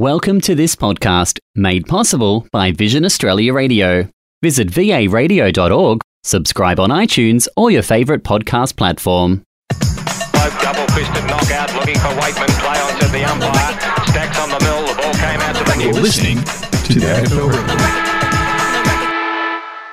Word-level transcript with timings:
Welcome 0.00 0.40
to 0.42 0.54
this 0.54 0.74
podcast, 0.76 1.40
made 1.54 1.86
possible 1.86 2.46
by 2.52 2.72
Vision 2.72 3.04
Australia 3.04 3.52
Radio. 3.52 4.08
Visit 4.42 4.68
varadio.org, 4.68 6.00
subscribe 6.24 6.80
on 6.80 6.88
iTunes 6.88 7.46
or 7.54 7.70
your 7.70 7.82
favourite 7.82 8.22
podcast 8.22 8.78
platform. 8.78 9.44
Both 9.68 10.62
double 10.62 10.86
fisted 10.94 11.22
knockout 11.26 11.74
looking 11.74 11.96
for 11.96 12.08
Waitman. 12.16 12.48
Play 12.60 12.80
on 12.80 12.98
to 12.98 13.08
the 13.08 13.24
umpire. 13.30 14.06
Stacks 14.06 14.38
on 14.38 14.48
the 14.48 14.60
mill. 14.64 14.86
The 14.86 15.02
ball 15.02 15.12
came 15.12 15.40
out 15.42 15.56
to 15.56 15.64
the 15.64 15.84
You're 15.84 15.92
listening 15.92 16.38
to 16.38 16.94
the 16.98 17.06
AFL 17.06 18.00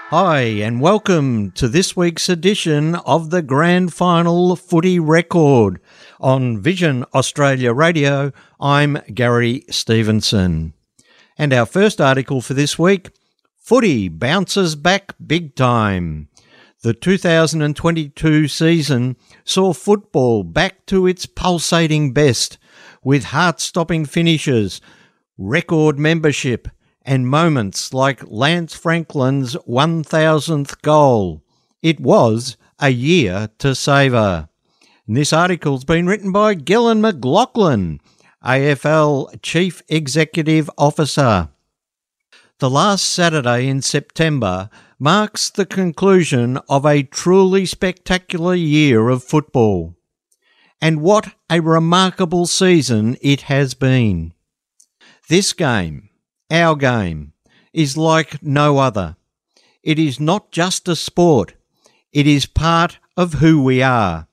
Hi, 0.09 0.39
and 0.39 0.79
welcome 0.79 1.51
to 1.51 1.67
this 1.67 1.97
week's 1.97 2.29
edition 2.29 2.95
of 2.95 3.29
the 3.29 3.41
Grand 3.41 3.93
Final 3.93 4.55
Footy 4.55 4.99
Record. 4.99 5.81
On 6.19 6.59
Vision 6.59 7.05
Australia 7.13 7.73
Radio, 7.73 8.31
I'm 8.59 8.97
Gary 9.13 9.65
Stevenson. 9.69 10.73
And 11.37 11.53
our 11.53 11.67
first 11.67 12.01
article 12.01 12.41
for 12.41 12.55
this 12.55 12.79
week 12.79 13.11
Footy 13.57 14.07
bounces 14.07 14.75
back 14.75 15.13
big 15.23 15.53
time. 15.53 16.29
The 16.81 16.93
2022 16.93 18.47
season 18.47 19.17
saw 19.43 19.73
football 19.73 20.43
back 20.43 20.85
to 20.87 21.05
its 21.05 21.25
pulsating 21.25 22.13
best, 22.13 22.57
with 23.03 23.25
heart 23.25 23.59
stopping 23.59 24.05
finishes, 24.05 24.79
record 25.37 25.99
membership, 25.99 26.67
and 27.03 27.27
moments 27.27 27.93
like 27.93 28.23
Lance 28.25 28.73
Franklin's 28.73 29.55
1000th 29.67 30.81
goal. 30.81 31.43
It 31.81 31.99
was 31.99 32.57
a 32.79 32.89
year 32.89 33.49
to 33.59 33.75
savour. 33.75 34.49
This 35.09 35.31
article's 35.31 35.85
been 35.85 36.05
written 36.05 36.33
by 36.33 36.53
Gillon 36.53 36.99
McLaughlin, 36.99 38.01
AFL 38.43 39.41
Chief 39.41 39.81
Executive 39.87 40.69
Officer. 40.77 41.47
The 42.59 42.69
last 42.69 43.07
Saturday 43.07 43.69
in 43.69 43.81
September 43.81 44.69
marks 44.99 45.49
the 45.49 45.65
conclusion 45.65 46.59
of 46.67 46.85
a 46.85 47.03
truly 47.03 47.65
spectacular 47.65 48.53
year 48.53 49.07
of 49.07 49.23
football. 49.23 49.95
And 50.81 50.99
what 50.99 51.33
a 51.49 51.61
remarkable 51.61 52.45
season 52.45 53.15
it 53.21 53.43
has 53.43 53.75
been. 53.75 54.33
This 55.29 55.53
game, 55.53 56.09
our 56.51 56.75
game, 56.75 57.31
is 57.71 57.95
like 57.95 58.43
no 58.43 58.79
other. 58.79 59.15
It 59.83 59.99
is 59.99 60.19
not 60.19 60.51
just 60.51 60.89
a 60.89 60.97
sport, 60.97 61.53
it 62.11 62.27
is 62.27 62.45
part 62.45 62.99
of 63.15 63.35
who 63.35 63.63
we 63.63 63.81
are. 63.81 64.26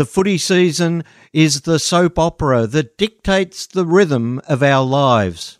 The 0.00 0.06
footy 0.06 0.38
season 0.38 1.04
is 1.34 1.60
the 1.60 1.78
soap 1.78 2.18
opera 2.18 2.66
that 2.66 2.96
dictates 2.96 3.66
the 3.66 3.84
rhythm 3.84 4.40
of 4.48 4.62
our 4.62 4.82
lives. 4.82 5.58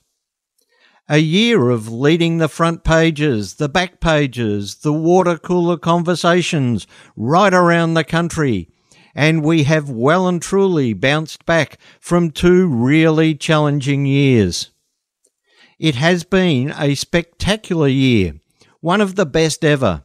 A 1.11 1.19
year 1.19 1.69
of 1.69 1.93
leading 1.93 2.39
the 2.39 2.49
front 2.49 2.83
pages, 2.83 3.57
the 3.57 3.69
back 3.69 4.01
pages, 4.01 4.77
the 4.77 4.95
water 4.95 5.37
cooler 5.37 5.77
conversations 5.77 6.87
right 7.17 7.53
around 7.53 7.93
the 7.93 8.03
country, 8.03 8.71
and 9.15 9.45
we 9.45 9.65
have 9.65 9.91
well 9.91 10.27
and 10.27 10.41
truly 10.41 10.95
bounced 10.95 11.45
back 11.45 11.77
from 12.01 12.31
two 12.31 12.67
really 12.67 13.35
challenging 13.35 14.07
years. 14.07 14.71
It 15.79 15.97
has 15.97 16.25
been 16.25 16.73
a 16.79 16.95
spectacular 16.95 17.89
year, 17.89 18.41
one 18.81 19.03
of 19.03 19.17
the 19.17 19.27
best 19.27 19.67
ever. 19.67 20.03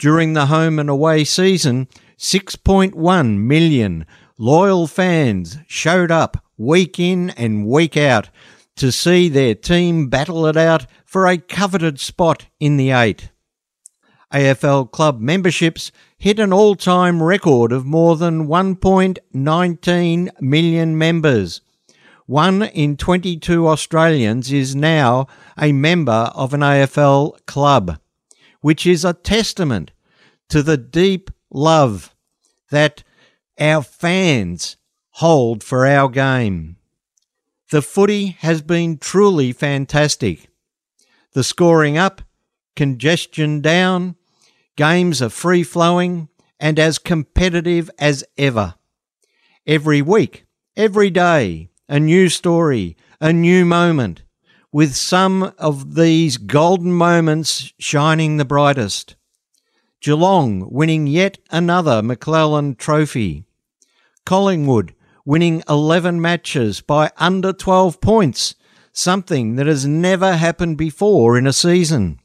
During 0.00 0.32
the 0.32 0.46
home 0.46 0.80
and 0.80 0.90
away 0.90 1.22
season, 1.22 1.86
6.1 2.22 3.38
million 3.38 4.06
loyal 4.38 4.86
fans 4.86 5.58
showed 5.66 6.12
up 6.12 6.36
week 6.56 7.00
in 7.00 7.30
and 7.30 7.66
week 7.66 7.96
out 7.96 8.30
to 8.76 8.92
see 8.92 9.28
their 9.28 9.56
team 9.56 10.08
battle 10.08 10.46
it 10.46 10.56
out 10.56 10.86
for 11.04 11.26
a 11.26 11.36
coveted 11.36 11.98
spot 11.98 12.46
in 12.60 12.76
the 12.76 12.92
eight. 12.92 13.30
AFL 14.32 14.92
club 14.92 15.18
memberships 15.18 15.90
hit 16.16 16.38
an 16.38 16.52
all 16.52 16.76
time 16.76 17.20
record 17.20 17.72
of 17.72 17.84
more 17.84 18.16
than 18.16 18.46
1.19 18.46 20.40
million 20.40 20.96
members. 20.96 21.60
One 22.26 22.62
in 22.62 22.96
22 22.96 23.66
Australians 23.66 24.52
is 24.52 24.76
now 24.76 25.26
a 25.58 25.72
member 25.72 26.30
of 26.36 26.54
an 26.54 26.60
AFL 26.60 27.44
club, 27.46 27.98
which 28.60 28.86
is 28.86 29.04
a 29.04 29.12
testament 29.12 29.90
to 30.50 30.62
the 30.62 30.76
deep 30.76 31.32
love 31.52 32.14
that 32.70 33.02
our 33.60 33.82
fans 33.82 34.76
hold 35.10 35.62
for 35.62 35.86
our 35.86 36.08
game. 36.08 36.76
The 37.70 37.82
footy 37.82 38.36
has 38.40 38.62
been 38.62 38.98
truly 38.98 39.52
fantastic. 39.52 40.48
The 41.32 41.44
scoring 41.44 41.96
up, 41.96 42.22
congestion 42.76 43.60
down, 43.60 44.16
games 44.76 45.22
are 45.22 45.30
free 45.30 45.62
flowing 45.62 46.28
and 46.60 46.78
as 46.78 46.98
competitive 46.98 47.90
as 47.98 48.24
ever. 48.36 48.74
Every 49.66 50.02
week, 50.02 50.44
every 50.76 51.10
day, 51.10 51.70
a 51.88 51.98
new 52.00 52.28
story, 52.28 52.96
a 53.20 53.32
new 53.32 53.64
moment, 53.64 54.22
with 54.70 54.94
some 54.94 55.52
of 55.58 55.94
these 55.94 56.36
golden 56.38 56.92
moments 56.92 57.72
shining 57.78 58.36
the 58.36 58.44
brightest. 58.44 59.16
Geelong 60.02 60.68
winning 60.68 61.06
yet 61.06 61.38
another 61.52 62.02
McClelland 62.02 62.76
Trophy. 62.76 63.44
Collingwood 64.26 64.96
winning 65.24 65.62
11 65.68 66.20
matches 66.20 66.80
by 66.80 67.12
under 67.18 67.52
12 67.52 68.00
points, 68.00 68.56
something 68.92 69.54
that 69.54 69.68
has 69.68 69.86
never 69.86 70.36
happened 70.36 70.76
before 70.76 71.38
in 71.38 71.46
a 71.46 71.52
season. 71.52 72.18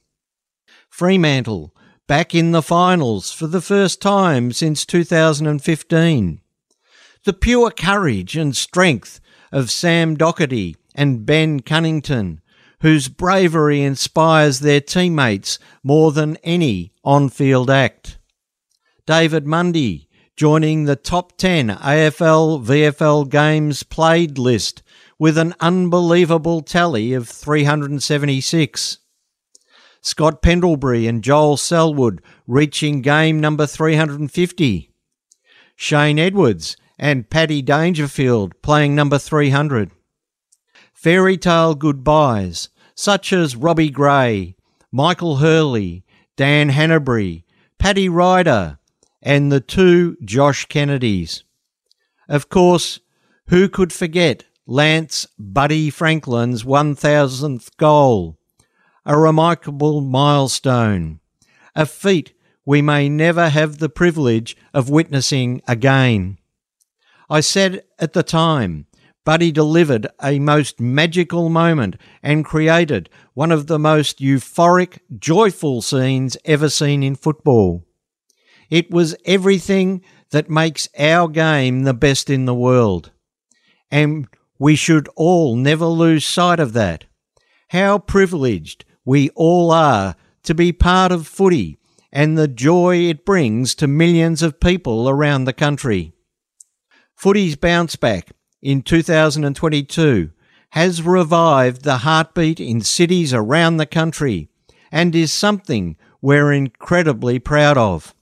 Fremantle 0.89 1.71
back 2.07 2.33
in 2.33 2.51
the 2.51 2.63
finals 2.63 3.31
for 3.31 3.45
the 3.45 3.61
first 3.61 4.01
time 4.01 4.51
since 4.51 4.83
2015. 4.83 6.41
The 7.25 7.33
pure 7.33 7.69
courage 7.69 8.35
and 8.35 8.55
strength 8.55 9.19
of 9.51 9.69
Sam 9.69 10.17
Docherty 10.17 10.75
and 10.95 11.27
Ben 11.27 11.59
Cunnington, 11.59 12.41
whose 12.81 13.07
bravery 13.07 13.81
inspires 13.81 14.59
their 14.59 14.81
teammates 14.81 15.59
more 15.83 16.11
than 16.11 16.37
any 16.37 16.93
on 17.03 17.29
field 17.29 17.69
act. 17.69 18.17
David 19.05 19.47
Mundy 19.47 20.07
joining 20.35 20.85
the 20.85 20.95
top 20.95 21.35
10 21.37 21.69
AFL 21.69 22.63
VFL 22.63 23.27
games 23.27 23.81
played 23.81 24.37
list 24.37 24.83
with 25.17 25.35
an 25.37 25.55
unbelievable 25.59 26.61
tally 26.61 27.13
of 27.13 27.27
376. 27.27 28.99
Scott 30.01 30.43
Pendlebury 30.43 31.07
and 31.07 31.23
Joel 31.23 31.57
Selwood 31.57 32.21
reaching 32.45 33.01
game 33.01 33.39
number 33.39 33.65
350. 33.65 34.91
Shane 35.75 36.19
Edwards 36.19 36.77
and 36.99 37.29
Paddy 37.29 37.63
Dangerfield 37.63 38.61
playing 38.61 38.93
number 38.93 39.17
300. 39.17 39.91
Fairy 40.97 41.37
tale 41.37 41.75
goodbyes, 41.75 42.69
such 42.95 43.31
as 43.31 43.55
Robbie 43.55 43.91
Gray, 43.91 44.55
Michael 44.91 45.35
Hurley, 45.35 46.03
Dan 46.35 46.71
Hannebery, 46.71 47.43
Paddy 47.77 48.09
Ryder, 48.09 48.79
and 49.21 49.51
the 49.51 49.59
two 49.59 50.17
Josh 50.25 50.65
Kennedys. 50.65 51.43
Of 52.27 52.49
course, 52.49 52.99
who 53.49 53.69
could 53.69 53.93
forget 53.93 54.45
Lance 54.65 55.27
Buddy 55.37 55.91
Franklin's 55.91 56.63
1000th 56.63 57.77
goal? 57.77 58.39
A 59.05 59.15
remarkable 59.15 60.01
milestone, 60.01 61.19
a 61.75 61.85
feat 61.85 62.33
we 62.65 62.81
may 62.81 63.07
never 63.07 63.49
have 63.49 63.77
the 63.77 63.87
privilege 63.87 64.57
of 64.73 64.89
witnessing 64.89 65.61
again. 65.67 66.39
I 67.29 67.41
said 67.41 67.83
at 67.99 68.13
the 68.13 68.23
time, 68.23 68.86
Buddy 69.27 69.51
delivered 69.51 70.07
a 70.23 70.39
most 70.39 70.79
magical 70.79 71.49
moment 71.49 71.97
and 72.23 72.45
created 72.45 73.09
one 73.33 73.51
of 73.51 73.67
the 73.67 73.77
most 73.77 74.19
euphoric, 74.19 74.99
joyful 75.19 75.81
scenes 75.81 76.37
ever 76.45 76.69
seen 76.69 77.03
in 77.03 77.13
football. 77.13 77.83
It 78.69 78.89
was 78.89 79.17
everything 79.25 80.01
that 80.29 80.49
makes 80.49 80.87
our 80.97 81.27
game 81.27 81.83
the 81.83 81.93
best 81.93 82.29
in 82.29 82.45
the 82.45 82.55
world. 82.55 83.11
And 83.91 84.29
we 84.59 84.77
should 84.77 85.09
all 85.17 85.57
never 85.57 85.87
lose 85.87 86.25
sight 86.25 86.61
of 86.61 86.71
that. 86.71 87.03
How 87.71 87.99
privileged 87.99 88.85
we 89.03 89.29
all 89.31 89.71
are 89.71 90.15
to 90.43 90.55
be 90.55 90.71
part 90.71 91.11
of 91.11 91.27
footy 91.27 91.77
and 92.13 92.37
the 92.37 92.47
joy 92.47 92.99
it 92.99 93.25
brings 93.25 93.75
to 93.75 93.87
millions 93.87 94.41
of 94.41 94.61
people 94.61 95.09
around 95.09 95.43
the 95.43 95.51
country. 95.51 96.13
Footy's 97.13 97.57
bounce 97.57 97.97
back 97.97 98.31
in 98.61 98.81
2022 98.81 100.31
has 100.71 101.01
revived 101.01 101.83
the 101.83 101.99
heartbeat 101.99 102.59
in 102.59 102.81
cities 102.81 103.33
around 103.33 103.77
the 103.77 103.85
country 103.85 104.49
and 104.91 105.15
is 105.15 105.31
something 105.31 105.95
we're 106.21 106.51
incredibly 106.51 107.39
proud 107.39 107.77
of. 107.77 108.13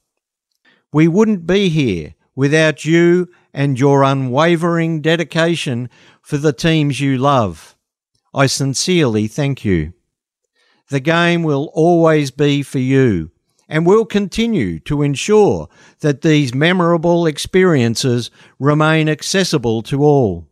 We 0.91 1.07
wouldn't 1.07 1.47
be 1.47 1.69
here 1.69 2.15
without 2.35 2.85
you 2.85 3.29
and 3.53 3.79
your 3.79 4.03
unwavering 4.03 5.01
dedication 5.01 5.89
for 6.21 6.37
the 6.37 6.53
teams 6.53 6.99
you 6.99 7.17
love. 7.17 7.75
I 8.33 8.47
sincerely 8.47 9.27
thank 9.27 9.63
you. 9.63 9.93
The 10.89 10.99
game 10.99 11.43
will 11.43 11.71
always 11.73 12.31
be 12.31 12.61
for 12.61 12.79
you 12.79 13.31
and 13.67 13.85
will 13.85 14.05
continue 14.05 14.79
to 14.79 15.01
ensure 15.01 15.67
that 15.99 16.21
these 16.21 16.53
memorable 16.53 17.25
experiences 17.25 18.29
remain 18.59 19.09
accessible 19.09 19.81
to 19.81 20.03
all. 20.03 20.47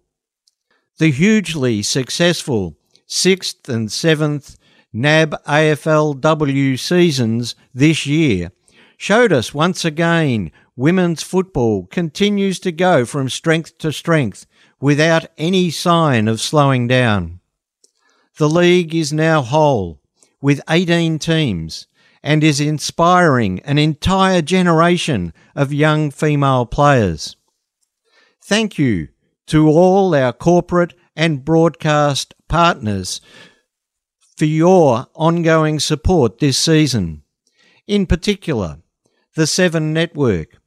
The 0.97 1.11
hugely 1.11 1.81
successful 1.81 2.75
sixth 3.05 3.69
and 3.69 3.91
seventh 3.91 4.57
NAB 4.91 5.35
AFLW 5.45 6.79
seasons 6.79 7.55
this 7.73 8.05
year 8.05 8.51
showed 8.97 9.33
us 9.33 9.53
once 9.53 9.83
again 9.83 10.51
women's 10.75 11.21
football 11.21 11.85
continues 11.87 12.59
to 12.59 12.71
go 12.71 13.05
from 13.05 13.29
strength 13.29 13.77
to 13.79 13.91
strength 13.91 14.45
without 14.79 15.25
any 15.37 15.69
sign 15.69 16.27
of 16.27 16.41
slowing 16.41 16.87
down. 16.87 17.39
The 18.37 18.49
league 18.49 18.95
is 18.95 19.13
now 19.13 19.41
whole 19.41 20.01
with 20.41 20.61
18 20.69 21.19
teams 21.19 21.87
and 22.23 22.43
is 22.43 22.61
inspiring 22.61 23.59
an 23.61 23.77
entire 23.77 24.41
generation 24.41 25.33
of 25.55 25.73
young 25.73 26.09
female 26.09 26.65
players. 26.65 27.35
Thank 28.41 28.79
you 28.79 29.09
to 29.47 29.67
all 29.67 30.15
our 30.15 30.31
corporate 30.31 30.93
and 31.15 31.43
broadcast 31.43 32.33
partners 32.47 33.19
for 34.37 34.45
your 34.45 35.07
ongoing 35.13 35.79
support 35.79 36.39
this 36.39 36.57
season. 36.57 37.23
In 37.87 38.05
particular, 38.05 38.77
the 39.35 39.45
Seven 39.45 39.93
Network, 39.93 40.59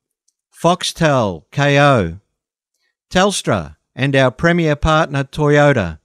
Foxtel 0.53 1.44
Kayo, 1.50 2.20
Telstra, 3.11 3.76
and 3.94 4.14
our 4.14 4.31
premier 4.31 4.76
partner 4.76 5.25
Toyota, 5.25 5.99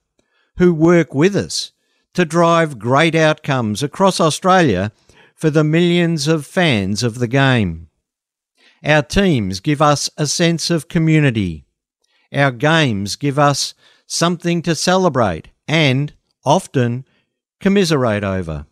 who 0.56 0.72
work 0.72 1.14
with 1.14 1.36
us 1.36 1.72
to 2.14 2.24
drive 2.24 2.78
great 2.78 3.14
outcomes 3.14 3.82
across 3.82 4.20
Australia 4.20 4.92
for 5.42 5.50
the 5.50 5.64
millions 5.64 6.28
of 6.28 6.46
fans 6.46 7.02
of 7.02 7.18
the 7.18 7.26
game. 7.26 7.88
Our 8.84 9.02
teams 9.02 9.58
give 9.58 9.82
us 9.82 10.08
a 10.16 10.28
sense 10.28 10.70
of 10.70 10.86
community. 10.86 11.64
Our 12.32 12.52
games 12.52 13.16
give 13.16 13.40
us 13.40 13.74
something 14.06 14.62
to 14.62 14.76
celebrate 14.76 15.48
and, 15.66 16.12
often, 16.44 17.04
commiserate 17.58 18.22
over. 18.22 18.66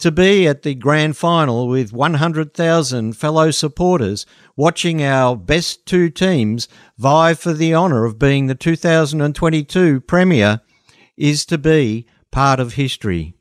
To 0.00 0.10
be 0.10 0.48
at 0.48 0.62
the 0.62 0.74
grand 0.74 1.16
final 1.16 1.68
with 1.68 1.92
100,000 1.92 3.12
fellow 3.12 3.52
supporters 3.52 4.26
watching 4.56 5.04
our 5.04 5.36
best 5.36 5.86
two 5.86 6.10
teams 6.10 6.66
vie 6.98 7.34
for 7.34 7.52
the 7.52 7.76
honour 7.76 8.04
of 8.04 8.18
being 8.18 8.48
the 8.48 8.56
2022 8.56 10.00
Premier 10.00 10.62
is 11.16 11.46
to 11.46 11.58
be 11.58 12.08
part 12.32 12.58
of 12.58 12.72
history. 12.72 13.36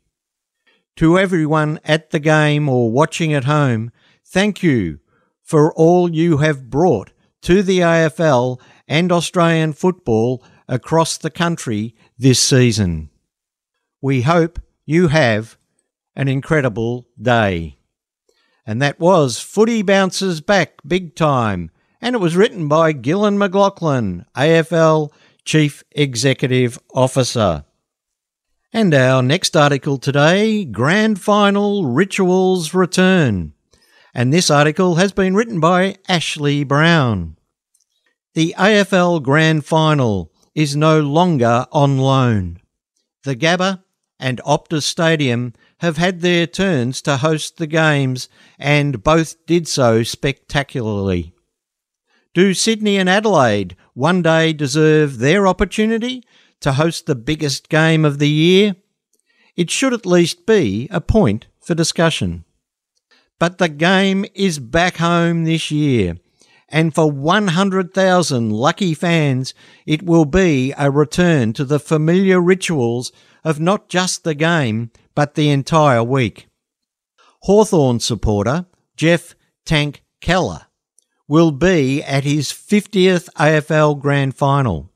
To 0.99 1.17
everyone 1.17 1.79
at 1.85 2.09
the 2.09 2.19
game 2.19 2.67
or 2.67 2.91
watching 2.91 3.33
at 3.33 3.45
home, 3.45 3.93
thank 4.25 4.61
you 4.61 4.99
for 5.41 5.73
all 5.75 6.13
you 6.13 6.39
have 6.39 6.69
brought 6.69 7.13
to 7.43 7.63
the 7.63 7.79
AFL 7.79 8.59
and 8.85 9.09
Australian 9.09 9.71
football 9.71 10.43
across 10.67 11.17
the 11.17 11.29
country 11.29 11.95
this 12.17 12.41
season. 12.41 13.09
We 14.01 14.23
hope 14.23 14.59
you 14.85 15.07
have 15.07 15.57
an 16.17 16.27
incredible 16.27 17.07
day. 17.17 17.77
And 18.65 18.81
that 18.81 18.99
was 18.99 19.39
Footy 19.39 19.81
Bounces 19.83 20.41
Back 20.41 20.81
Big 20.85 21.15
Time, 21.15 21.71
and 22.01 22.13
it 22.13 22.19
was 22.19 22.35
written 22.35 22.67
by 22.67 22.91
Gillon 22.91 23.37
McLaughlin, 23.37 24.25
AFL 24.35 25.13
Chief 25.45 25.81
Executive 25.93 26.77
Officer. 26.93 27.63
And 28.71 28.93
our 28.93 29.23
next 29.23 29.57
article 29.57 29.97
today 29.97 30.63
Grand 30.63 31.19
Final 31.19 31.87
Rituals 31.87 32.71
Return. 32.75 33.53
And 34.13 34.31
this 34.31 34.51
article 34.51 34.95
has 34.95 35.11
been 35.11 35.33
written 35.33 35.59
by 35.59 35.95
Ashley 36.07 36.63
Brown. 36.63 37.35
The 38.35 38.53
AFL 38.59 39.23
Grand 39.23 39.65
Final 39.65 40.31
is 40.53 40.75
no 40.75 40.99
longer 40.99 41.65
on 41.71 41.97
loan. 41.97 42.59
The 43.23 43.35
Gabba 43.35 43.81
and 44.19 44.39
Optus 44.45 44.83
Stadium 44.83 45.53
have 45.79 45.97
had 45.97 46.21
their 46.21 46.45
turns 46.45 47.01
to 47.01 47.17
host 47.17 47.57
the 47.57 47.67
games 47.67 48.29
and 48.59 49.03
both 49.03 49.43
did 49.47 49.67
so 49.67 50.03
spectacularly. 50.03 51.33
Do 52.35 52.53
Sydney 52.53 52.97
and 52.97 53.09
Adelaide 53.09 53.75
one 53.95 54.21
day 54.21 54.53
deserve 54.53 55.17
their 55.17 55.47
opportunity 55.47 56.23
to 56.61 56.73
host 56.73 57.05
the 57.05 57.15
biggest 57.15 57.69
game 57.69 58.05
of 58.05 58.19
the 58.19 58.29
year? 58.29 58.75
It 59.55 59.69
should 59.69 59.93
at 59.93 60.05
least 60.05 60.45
be 60.45 60.87
a 60.91 61.01
point 61.01 61.47
for 61.59 61.75
discussion. 61.75 62.45
But 63.39 63.57
the 63.57 63.69
game 63.69 64.25
is 64.33 64.59
back 64.59 64.97
home 64.97 65.45
this 65.45 65.71
year, 65.71 66.17
and 66.67 66.93
for 66.93 67.09
100,000 67.09 68.51
lucky 68.51 68.93
fans, 68.93 69.53
it 69.85 70.03
will 70.03 70.25
be 70.25 70.73
a 70.77 70.91
return 70.91 71.53
to 71.53 71.65
the 71.65 71.79
familiar 71.79 72.41
rituals 72.41 73.11
of 73.43 73.59
not 73.59 73.89
just 73.89 74.23
the 74.23 74.35
game, 74.35 74.91
but 75.15 75.35
the 75.35 75.49
entire 75.49 76.03
week. 76.03 76.47
Hawthorn 77.43 77.99
supporter 77.99 78.65
Jeff 78.97 79.35
Tank 79.65 80.03
Keller 80.19 80.67
will 81.27 81.51
be 81.51 82.03
at 82.03 82.23
his 82.23 82.51
50th 82.51 83.29
AFL 83.35 83.99
Grand 83.99 84.35
Final. 84.35 84.88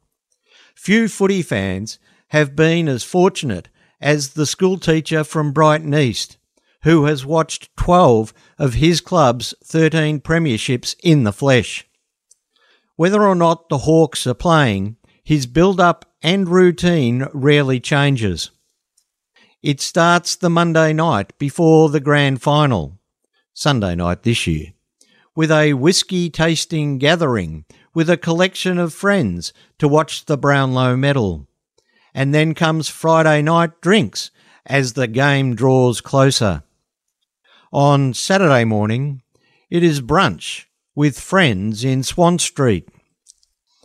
Few 0.83 1.07
footy 1.07 1.41
fans 1.41 1.97
have 2.31 2.57
been 2.57 2.89
as 2.89 3.05
fortunate 3.05 3.69
as 4.01 4.31
the 4.33 4.45
schoolteacher 4.45 5.23
from 5.23 5.53
Brighton 5.53 5.95
East, 5.95 6.35
who 6.81 7.05
has 7.05 7.25
watched 7.25 7.73
12 7.77 8.33
of 8.59 8.73
his 8.73 8.99
club's 8.99 9.53
13 9.63 10.19
premierships 10.19 10.93
in 11.01 11.23
the 11.23 11.31
flesh. 11.31 11.87
Whether 12.97 13.23
or 13.23 13.33
not 13.33 13.69
the 13.69 13.77
Hawks 13.77 14.27
are 14.27 14.33
playing, 14.33 14.97
his 15.23 15.45
build 15.45 15.79
up 15.79 16.03
and 16.21 16.49
routine 16.49 17.29
rarely 17.33 17.79
changes. 17.79 18.51
It 19.61 19.79
starts 19.79 20.35
the 20.35 20.49
Monday 20.49 20.91
night 20.91 21.31
before 21.37 21.87
the 21.87 22.01
grand 22.01 22.41
final, 22.41 22.99
Sunday 23.53 23.95
night 23.95 24.23
this 24.23 24.45
year, 24.47 24.73
with 25.33 25.49
a 25.49 25.75
whisky 25.75 26.29
tasting 26.29 26.97
gathering 26.97 27.63
with 27.93 28.09
a 28.09 28.17
collection 28.17 28.77
of 28.77 28.93
friends 28.93 29.53
to 29.79 29.87
watch 29.87 30.25
the 30.25 30.37
Brownlow 30.37 30.95
medal. 30.95 31.47
And 32.13 32.33
then 32.33 32.53
comes 32.53 32.89
Friday 32.89 33.41
night 33.41 33.81
drinks 33.81 34.31
as 34.65 34.93
the 34.93 35.07
game 35.07 35.55
draws 35.55 36.01
closer. 36.01 36.63
On 37.71 38.13
Saturday 38.13 38.65
morning, 38.65 39.21
it 39.69 39.83
is 39.83 40.01
brunch 40.01 40.65
with 40.95 41.19
friends 41.19 41.83
in 41.83 42.03
Swan 42.03 42.37
Street. 42.37 42.87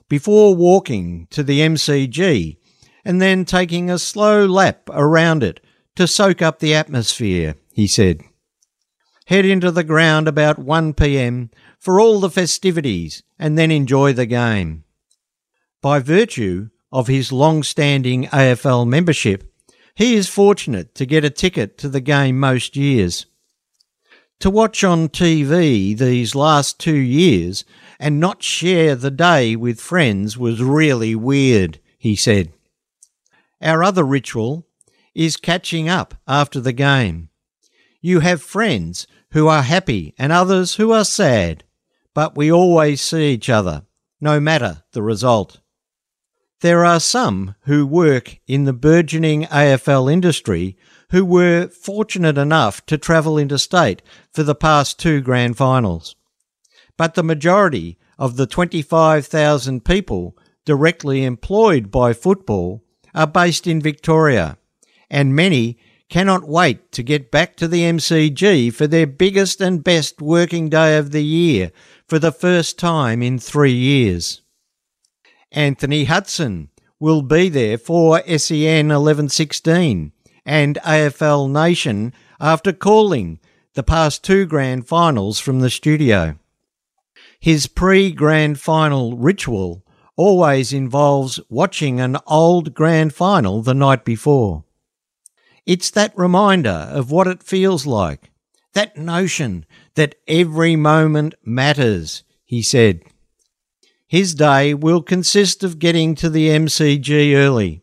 Before 0.08 0.54
walking 0.54 1.26
to 1.30 1.42
the 1.42 1.60
MCG 1.60 2.58
and 3.04 3.20
then 3.20 3.44
taking 3.44 3.90
a 3.90 3.98
slow 3.98 4.44
lap 4.46 4.88
around 4.92 5.42
it 5.42 5.60
to 5.96 6.06
soak 6.06 6.42
up 6.42 6.58
the 6.58 6.74
atmosphere, 6.74 7.54
he 7.72 7.86
said. 7.86 8.20
Head 9.26 9.44
into 9.44 9.70
the 9.70 9.84
ground 9.84 10.28
about 10.28 10.58
1 10.58 10.94
pm 10.94 11.50
for 11.78 12.00
all 12.00 12.20
the 12.20 12.30
festivities 12.30 13.22
and 13.38 13.56
then 13.56 13.70
enjoy 13.70 14.12
the 14.12 14.26
game. 14.26 14.84
By 15.80 16.00
virtue 16.00 16.70
of 16.90 17.06
his 17.06 17.32
long 17.32 17.62
standing 17.62 18.24
AFL 18.26 18.86
membership, 18.86 19.52
he 19.94 20.14
is 20.14 20.28
fortunate 20.28 20.94
to 20.96 21.06
get 21.06 21.24
a 21.24 21.30
ticket 21.30 21.78
to 21.78 21.88
the 21.88 22.00
game 22.00 22.38
most 22.38 22.76
years. 22.76 23.26
To 24.40 24.50
watch 24.50 24.84
on 24.84 25.08
TV 25.08 25.98
these 25.98 26.34
last 26.34 26.78
two 26.78 26.96
years 26.96 27.64
and 27.98 28.20
not 28.20 28.42
share 28.42 28.94
the 28.94 29.10
day 29.10 29.56
with 29.56 29.80
friends 29.80 30.38
was 30.38 30.62
really 30.62 31.14
weird, 31.16 31.80
he 31.98 32.14
said. 32.14 32.52
Our 33.60 33.82
other 33.82 34.04
ritual 34.04 34.66
is 35.14 35.36
catching 35.36 35.88
up 35.88 36.14
after 36.28 36.60
the 36.60 36.72
game. 36.72 37.28
You 38.00 38.20
have 38.20 38.40
friends 38.40 39.08
who 39.32 39.48
are 39.48 39.62
happy 39.62 40.14
and 40.16 40.30
others 40.32 40.76
who 40.76 40.92
are 40.92 41.04
sad 41.04 41.64
but 42.18 42.36
we 42.36 42.50
always 42.50 43.00
see 43.00 43.32
each 43.32 43.48
other, 43.48 43.84
no 44.20 44.40
matter 44.40 44.82
the 44.90 45.00
result. 45.00 45.60
There 46.62 46.84
are 46.84 46.98
some 46.98 47.54
who 47.60 47.86
work 47.86 48.40
in 48.48 48.64
the 48.64 48.72
burgeoning 48.72 49.44
AFL 49.44 50.12
industry 50.12 50.76
who 51.12 51.24
were 51.24 51.68
fortunate 51.68 52.36
enough 52.36 52.84
to 52.86 52.98
travel 52.98 53.38
interstate 53.38 54.02
for 54.32 54.42
the 54.42 54.56
past 54.56 54.98
two 54.98 55.20
grand 55.20 55.56
finals. 55.56 56.16
But 56.96 57.14
the 57.14 57.22
majority 57.22 58.00
of 58.18 58.36
the 58.36 58.48
25,000 58.48 59.84
people 59.84 60.36
directly 60.64 61.22
employed 61.22 61.88
by 61.92 62.14
football 62.14 62.82
are 63.14 63.28
based 63.28 63.68
in 63.68 63.80
Victoria, 63.80 64.58
and 65.08 65.36
many 65.36 65.78
cannot 66.08 66.48
wait 66.48 66.90
to 66.92 67.02
get 67.02 67.30
back 67.30 67.54
to 67.56 67.68
the 67.68 67.82
MCG 67.82 68.72
for 68.72 68.86
their 68.86 69.06
biggest 69.06 69.60
and 69.60 69.84
best 69.84 70.20
working 70.22 70.68
day 70.68 70.96
of 70.96 71.10
the 71.10 71.22
year 71.22 71.70
for 72.08 72.18
the 72.18 72.32
first 72.32 72.78
time 72.78 73.22
in 73.22 73.38
three 73.38 73.72
years. 73.72 74.40
Anthony 75.52 76.04
Hudson 76.04 76.70
will 76.98 77.22
be 77.22 77.48
there 77.48 77.78
for 77.78 78.20
SEN 78.26 78.88
1116 78.88 80.12
and 80.44 80.78
AFL 80.82 81.50
Nation 81.50 82.12
after 82.40 82.72
calling 82.72 83.38
the 83.74 83.82
past 83.82 84.24
two 84.24 84.46
grand 84.46 84.88
finals 84.88 85.38
from 85.38 85.60
the 85.60 85.70
studio. 85.70 86.36
His 87.38 87.66
pre 87.66 88.10
grand 88.10 88.58
final 88.58 89.16
ritual 89.16 89.84
always 90.16 90.72
involves 90.72 91.38
watching 91.48 92.00
an 92.00 92.16
old 92.26 92.74
grand 92.74 93.14
final 93.14 93.62
the 93.62 93.74
night 93.74 94.04
before. 94.04 94.64
It's 95.64 95.90
that 95.90 96.16
reminder 96.16 96.88
of 96.90 97.10
what 97.10 97.28
it 97.28 97.42
feels 97.42 97.86
like, 97.86 98.30
that 98.74 98.96
notion 98.96 99.64
that 99.94 100.14
every 100.26 100.76
moment 100.76 101.34
matters, 101.44 102.22
he 102.44 102.62
said. 102.62 103.02
His 104.06 104.34
day 104.34 104.72
will 104.74 105.02
consist 105.02 105.62
of 105.62 105.78
getting 105.78 106.14
to 106.14 106.30
the 106.30 106.48
MCG 106.48 107.34
early, 107.34 107.82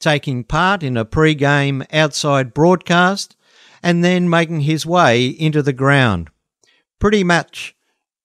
taking 0.00 0.44
part 0.44 0.82
in 0.82 0.96
a 0.96 1.04
pre 1.04 1.34
game 1.34 1.84
outside 1.92 2.54
broadcast, 2.54 3.36
and 3.82 4.02
then 4.02 4.30
making 4.30 4.62
his 4.62 4.86
way 4.86 5.26
into 5.26 5.62
the 5.62 5.72
ground, 5.72 6.30
pretty 6.98 7.22
much 7.22 7.76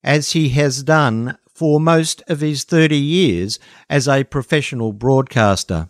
as 0.04 0.32
he 0.32 0.50
has 0.50 0.84
done 0.84 1.38
for 1.54 1.80
most 1.80 2.24
of 2.28 2.40
his 2.40 2.64
30 2.64 2.98
years 2.98 3.60
as 3.90 4.08
a 4.08 4.24
professional 4.24 4.94
broadcaster. 4.94 5.90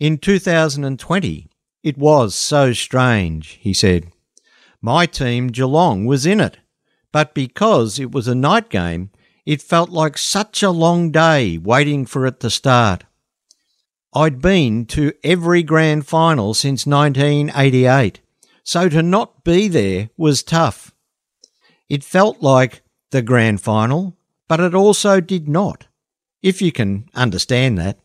In 0.00 0.18
2020, 0.18 1.48
it 1.82 1.98
was 1.98 2.34
so 2.34 2.72
strange, 2.72 3.58
he 3.60 3.72
said. 3.72 4.12
My 4.80 5.06
team, 5.06 5.48
Geelong, 5.48 6.06
was 6.06 6.24
in 6.24 6.40
it, 6.40 6.58
but 7.12 7.34
because 7.34 7.98
it 7.98 8.12
was 8.12 8.28
a 8.28 8.34
night 8.34 8.68
game, 8.68 9.10
it 9.44 9.62
felt 9.62 9.90
like 9.90 10.16
such 10.18 10.62
a 10.62 10.70
long 10.70 11.10
day 11.10 11.58
waiting 11.58 12.06
for 12.06 12.26
it 12.26 12.38
to 12.40 12.50
start. 12.50 13.04
I'd 14.14 14.40
been 14.40 14.86
to 14.86 15.12
every 15.24 15.62
grand 15.62 16.06
final 16.06 16.54
since 16.54 16.86
1988, 16.86 18.20
so 18.62 18.88
to 18.88 19.02
not 19.02 19.44
be 19.44 19.68
there 19.68 20.10
was 20.16 20.42
tough. 20.42 20.94
It 21.88 22.04
felt 22.04 22.42
like 22.42 22.82
the 23.10 23.22
grand 23.22 23.60
final, 23.60 24.16
but 24.48 24.60
it 24.60 24.74
also 24.74 25.20
did 25.20 25.48
not, 25.48 25.86
if 26.42 26.62
you 26.62 26.72
can 26.72 27.08
understand 27.14 27.78
that. 27.78 27.98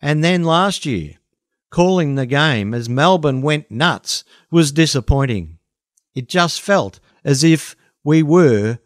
And 0.00 0.24
then 0.24 0.42
last 0.44 0.86
year, 0.86 1.14
calling 1.70 2.14
the 2.14 2.26
game 2.26 2.72
as 2.72 2.88
Melbourne 2.88 3.42
went 3.42 3.70
nuts 3.70 4.24
was 4.50 4.72
disappointing. 4.72 5.58
It 6.14 6.28
just 6.28 6.60
felt 6.60 7.00
as 7.24 7.42
if 7.42 7.76
we 8.04 8.22
were 8.22 8.78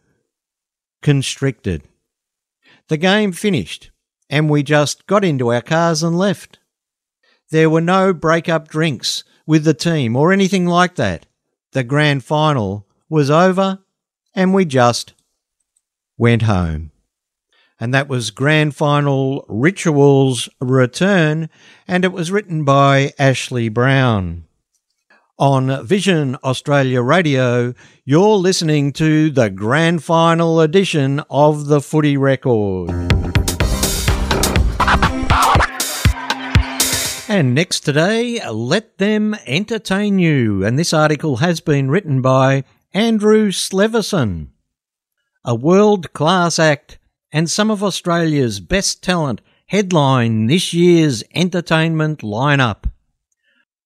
constricted. 1.03 1.83
The 2.89 2.97
game 2.97 3.33
finished, 3.33 3.91
and 4.31 4.49
we 4.49 4.63
just 4.63 5.07
got 5.07 5.25
into 5.25 5.53
our 5.53 5.63
cars 5.63 6.03
and 6.03 6.17
left. 6.17 6.59
There 7.51 7.71
were 7.71 7.81
no 7.81 8.13
break 8.13 8.49
up 8.49 8.69
drinks 8.69 9.25
with 9.47 9.65
the 9.65 9.75
team 9.75 10.17
or 10.17 10.33
anything 10.33 10.67
like 10.67 10.97
that. 10.97 11.27
The 11.73 11.85
grand 11.85 12.25
final 12.25 12.87
was 13.09 13.31
over, 13.31 13.81
and 14.35 14.53
we 14.53 14.65
just 14.65 15.15
went 16.19 16.43
home. 16.43 16.91
And 17.79 17.93
that 17.93 18.09
was 18.09 18.31
Grand 18.31 18.75
Final 18.75 19.45
Rituals 19.49 20.49
Return, 20.61 21.51
and 21.87 22.05
it 22.05 22.13
was 22.13 22.31
written 22.31 22.65
by 22.65 23.13
Ashley 23.19 23.69
Brown. 23.69 24.46
On 25.39 25.85
Vision 25.85 26.39
Australia 26.43 27.03
Radio, 27.03 27.75
you're 28.07 28.37
listening 28.37 28.91
to 28.95 29.29
the 29.29 29.51
Grand 29.51 30.03
Final 30.03 30.63
edition 30.63 31.21
of 31.29 31.67
the 31.67 31.83
Footy 31.83 32.17
Record. 32.17 32.89
And 37.29 37.55
next 37.55 37.81
today, 37.81 38.41
Let 38.51 38.97
Them 38.97 39.37
Entertain 39.47 40.19
You. 40.19 40.65
And 40.65 40.79
this 40.79 40.95
article 40.95 41.37
has 41.37 41.61
been 41.61 41.91
written 41.91 42.23
by 42.23 42.65
Andrew 42.95 43.51
Sleverson. 43.51 44.47
A 45.45 45.55
world 45.55 46.15
class 46.15 46.59
act 46.59 46.99
and 47.31 47.51
some 47.51 47.71
of 47.71 47.85
Australia's 47.85 48.61
best 48.61 49.03
talent 49.03 49.43
headline 49.67 50.47
this 50.47 50.73
year's 50.73 51.23
entertainment 51.35 52.21
lineup. 52.21 52.85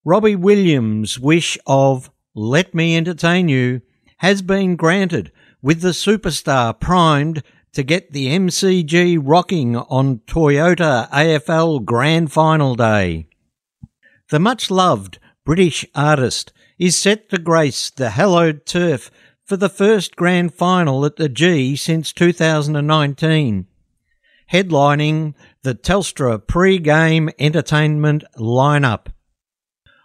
Robbie 0.03 0.37
Williams' 0.37 1.21
wish 1.21 1.59
of 1.67 2.11
Let 2.35 2.75
Me 2.75 2.97
Entertain 2.97 3.51
You 3.51 3.83
has 4.19 4.41
been 4.41 4.77
granted, 4.77 5.31
with 5.61 5.83
the 5.83 5.91
superstar 5.91 6.81
primed 6.81 7.43
to 7.75 7.83
get 7.83 8.13
the 8.13 8.29
MCG 8.29 9.19
rocking 9.23 9.77
on 9.77 10.21
Toyota 10.21 11.07
AFL 11.11 11.85
Grand 11.85 12.33
Final 12.33 12.75
Day. 12.77 13.29
The 14.31 14.39
much 14.39 14.71
loved 14.71 15.19
British 15.45 15.85
artist 15.95 16.51
is 16.79 16.97
set 16.97 17.29
to 17.29 17.37
grace 17.37 17.91
the 17.91 18.11
hallowed 18.11 18.65
turf 18.65 19.11
for 19.45 19.59
the 19.59 19.69
first 19.69 20.17
grand 20.17 20.55
final 20.55 21.05
at 21.05 21.17
the 21.17 21.29
G 21.29 21.77
since 21.77 22.11
2019, 22.15 23.67
headlining 24.51 25.35
the 25.63 25.75
Telstra 25.75 26.39
pre-game 26.39 27.29
entertainment 27.39 28.25
lineup. 28.39 29.09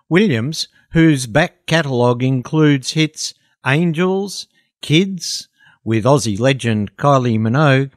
Williams, 0.09 0.67
whose 0.91 1.25
back 1.25 1.65
catalogue 1.65 2.21
includes 2.21 2.91
hits 2.91 3.33
Angels, 3.65 4.47
Kids, 4.81 5.49
with 5.83 6.05
Aussie 6.05 6.39
legend 6.39 6.95
Kylie 6.95 7.39
Minogue, 7.39 7.91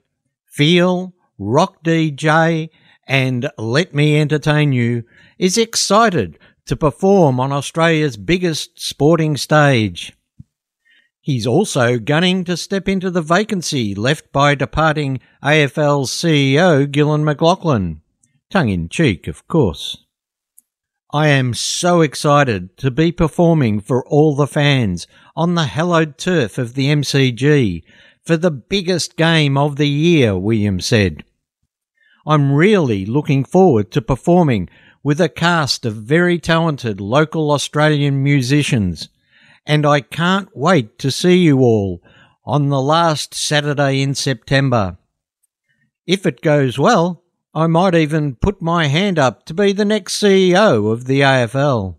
Feel, 0.47 1.13
Rock 1.39 1.85
DJ, 1.85 2.71
and 3.07 3.51
Let 3.59 3.95
Me 3.95 4.19
Entertain 4.19 4.73
You, 4.73 5.05
is 5.39 5.59
excited 5.59 6.39
to 6.67 6.77
perform 6.77 7.41
on 7.41 7.53
Australia's 7.53 8.17
biggest 8.17 8.81
sporting 8.81 9.37
stage. 9.37 10.13
He's 11.21 11.47
also 11.47 11.99
gunning 11.99 12.45
to 12.45 12.57
step 12.57 12.89
into 12.89 13.11
the 13.11 13.23
vacancy 13.23 13.95
left 13.95 14.33
by 14.33 14.55
departing 14.55 15.21
AFL 15.43 16.07
CEO 16.07 16.91
Gillon 16.91 17.25
McLaughlin. 17.25 18.01
Tongue 18.51 18.71
in 18.71 18.89
cheek, 18.89 19.29
of 19.29 19.47
course. 19.47 20.08
I 21.13 21.29
am 21.29 21.55
so 21.55 22.03
excited 22.03 22.77
to 22.79 22.91
be 22.91 23.13
performing 23.13 23.81
for 23.81 24.05
all 24.07 24.37
the 24.37 24.47
fans 24.47 25.07
on 25.35 25.55
the 25.55 25.65
hallowed 25.65 26.19
turf 26.19 26.59
of 26.59 26.75
the 26.75 26.87
MCG 26.87 27.83
for 28.23 28.37
the 28.37 28.51
biggest 28.51 29.17
game 29.17 29.57
of 29.57 29.77
the 29.77 29.89
year, 29.89 30.37
William 30.37 30.81
said. 30.81 31.25
I'm 32.27 32.53
really 32.53 33.07
looking 33.07 33.45
forward 33.45 33.91
to 33.93 34.03
performing 34.03 34.69
with 35.03 35.21
a 35.21 35.31
cast 35.31 35.87
of 35.87 35.95
very 35.95 36.39
talented 36.39 37.01
local 37.01 37.51
Australian 37.53 38.23
musicians 38.23 39.09
and 39.69 39.85
I 39.85 40.01
can't 40.01 40.49
wait 40.57 40.99
to 41.01 41.11
see 41.11 41.37
you 41.37 41.61
all 41.61 42.03
on 42.45 42.71
the 42.71 42.81
last 42.81 43.35
Saturday 43.35 44.01
in 44.01 44.15
September. 44.15 44.97
If 46.07 46.25
it 46.25 46.41
goes 46.41 46.79
well, 46.79 47.23
I 47.59 47.67
might 47.67 47.97
even 47.97 48.37
put 48.37 48.63
my 48.63 48.87
hand 48.87 49.19
up 49.19 49.45
to 49.47 49.53
be 49.53 49.73
the 49.73 49.85
next 49.85 50.23
CEO 50.23 50.93
of 50.93 51.07
the 51.07 51.23
AFL. 51.23 51.97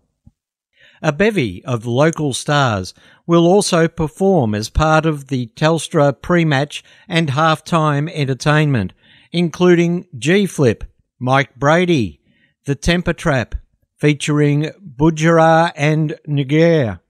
A 1.02 1.12
bevy 1.12 1.62
of 1.66 1.84
local 1.84 2.32
stars 2.32 2.94
will 3.26 3.46
also 3.46 3.86
perform 3.86 4.54
as 4.54 4.70
part 4.70 5.04
of 5.04 5.28
the 5.28 5.48
Telstra 5.48 6.14
pre-match 6.14 6.82
and 7.06 7.28
halftime 7.28 8.10
entertainment, 8.14 8.94
including 9.32 10.06
G-Flip, 10.16 10.82
Mike 11.18 11.54
Brady, 11.56 12.22
The 12.64 12.74
Temper 12.74 13.12
Trap, 13.12 13.54
featuring 13.98 14.70
Budjerah 14.96 15.72
and 15.76 16.16
Nguyen, 16.26 17.00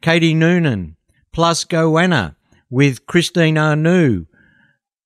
Katie 0.00 0.32
Noonan, 0.32 0.96
plus 1.30 1.66
Goanna 1.66 2.36
with 2.70 3.04
Christine 3.04 3.58
Anu, 3.58 4.24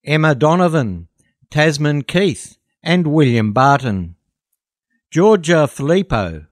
Emma 0.05 0.33
Donovan, 0.33 1.09
Tasman 1.51 2.03
Keith, 2.03 2.56
and 2.83 3.07
William 3.07 3.53
Barton. 3.53 4.15
Georgia 5.11 5.67
Flipo, 5.67 6.47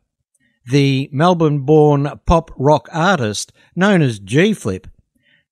the 0.66 1.10
Melbourne 1.12 1.60
born 1.60 2.20
pop 2.26 2.52
rock 2.58 2.88
artist 2.92 3.52
known 3.76 4.02
as 4.02 4.20
G 4.20 4.54
Flip, 4.54 4.88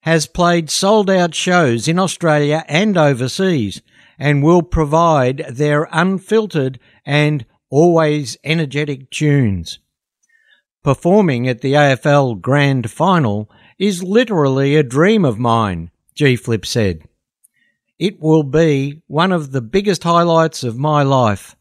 has 0.02 0.26
played 0.28 0.70
sold 0.70 1.10
out 1.10 1.36
shows 1.36 1.88
in 1.88 2.00
Australia 2.00 2.66
and 2.68 2.98
overseas 2.98 3.82
and 4.20 4.44
will 4.44 4.62
provide 4.62 5.46
their 5.50 5.88
unfiltered 5.92 6.80
and 7.06 7.46
always 7.70 8.38
energetic 8.44 9.10
tunes. 9.10 9.80
Performing 10.84 11.48
at 11.48 11.62
the 11.62 11.74
AFL 11.74 12.42
Grand 12.42 12.92
Final 12.92 13.50
is 13.80 14.04
literally 14.04 14.76
a 14.76 14.84
dream 14.84 15.24
of 15.26 15.40
mine, 15.40 15.92
G 16.14 16.36
Flip 16.36 16.66
said. 16.66 17.04
It 18.00 18.20
will 18.20 18.44
be 18.44 19.02
one 19.08 19.32
of 19.32 19.52
the 19.52 19.62
biggest 19.62 20.04
highlights 20.04 20.64
of 20.64 20.78
my 20.78 21.04
life. 21.04 21.56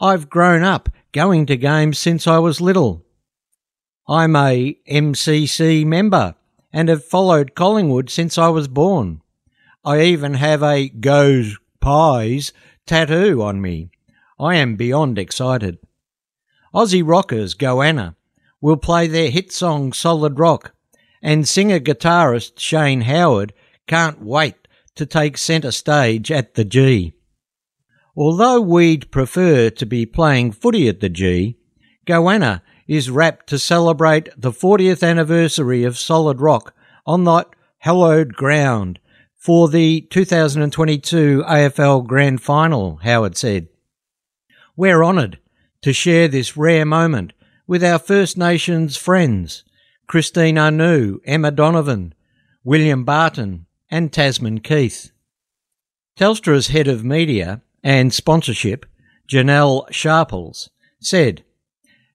I've 0.00 0.30
grown 0.30 0.62
up 0.62 0.88
going 1.12 1.46
to 1.46 1.56
games 1.56 1.98
since 1.98 2.26
I 2.26 2.38
was 2.38 2.60
little. 2.60 3.04
I'm 4.08 4.34
a 4.36 4.76
MCC 4.88 5.84
member 5.84 6.34
and 6.72 6.88
have 6.88 7.04
followed 7.04 7.54
Collingwood 7.54 8.10
since 8.10 8.38
I 8.38 8.48
was 8.48 8.68
born. 8.68 9.22
I 9.84 10.02
even 10.02 10.34
have 10.34 10.62
a 10.62 10.88
Goes 10.88 11.58
Pies 11.80 12.52
tattoo 12.86 13.42
on 13.42 13.60
me. 13.60 13.90
I 14.38 14.56
am 14.56 14.76
beyond 14.76 15.18
excited. 15.18 15.78
Aussie 16.74 17.06
rockers 17.06 17.54
Goanna 17.54 18.14
will 18.60 18.76
play 18.76 19.06
their 19.08 19.30
hit 19.30 19.52
song 19.52 19.92
Solid 19.92 20.38
Rock, 20.38 20.74
and 21.20 21.46
singer 21.46 21.80
guitarist 21.80 22.58
Shane 22.58 23.02
Howard 23.02 23.52
can't 23.86 24.22
wait 24.22 24.61
to 24.96 25.06
take 25.06 25.38
centre 25.38 25.72
stage 25.72 26.30
at 26.30 26.54
the 26.54 26.64
G. 26.64 27.14
Although 28.16 28.60
we'd 28.60 29.10
prefer 29.10 29.70
to 29.70 29.86
be 29.86 30.04
playing 30.04 30.52
footy 30.52 30.88
at 30.88 31.00
the 31.00 31.08
G, 31.08 31.56
Goanna 32.06 32.62
is 32.86 33.10
rapt 33.10 33.46
to 33.48 33.58
celebrate 33.58 34.28
the 34.36 34.50
40th 34.50 35.06
anniversary 35.06 35.84
of 35.84 35.98
Solid 35.98 36.40
Rock 36.40 36.74
on 37.06 37.24
that 37.24 37.48
hallowed 37.78 38.34
ground 38.34 38.98
for 39.34 39.68
the 39.68 40.02
2022 40.02 41.42
AFL 41.48 42.06
Grand 42.06 42.42
Final, 42.42 42.96
Howard 43.02 43.36
said. 43.36 43.68
We're 44.76 45.04
honoured 45.04 45.38
to 45.82 45.92
share 45.92 46.28
this 46.28 46.56
rare 46.56 46.84
moment 46.84 47.32
with 47.66 47.82
our 47.82 47.98
First 47.98 48.36
Nations 48.36 48.96
friends, 48.96 49.64
Christine 50.06 50.58
Anu, 50.58 51.18
Emma 51.24 51.50
Donovan, 51.50 52.14
William 52.62 53.04
Barton, 53.04 53.66
and 53.92 54.10
Tasman 54.10 54.60
Keith. 54.60 55.12
Telstra's 56.18 56.68
head 56.68 56.88
of 56.88 57.04
media 57.04 57.60
and 57.84 58.12
sponsorship, 58.12 58.86
Janelle 59.30 59.84
Sharples, 59.92 60.70
said, 60.98 61.44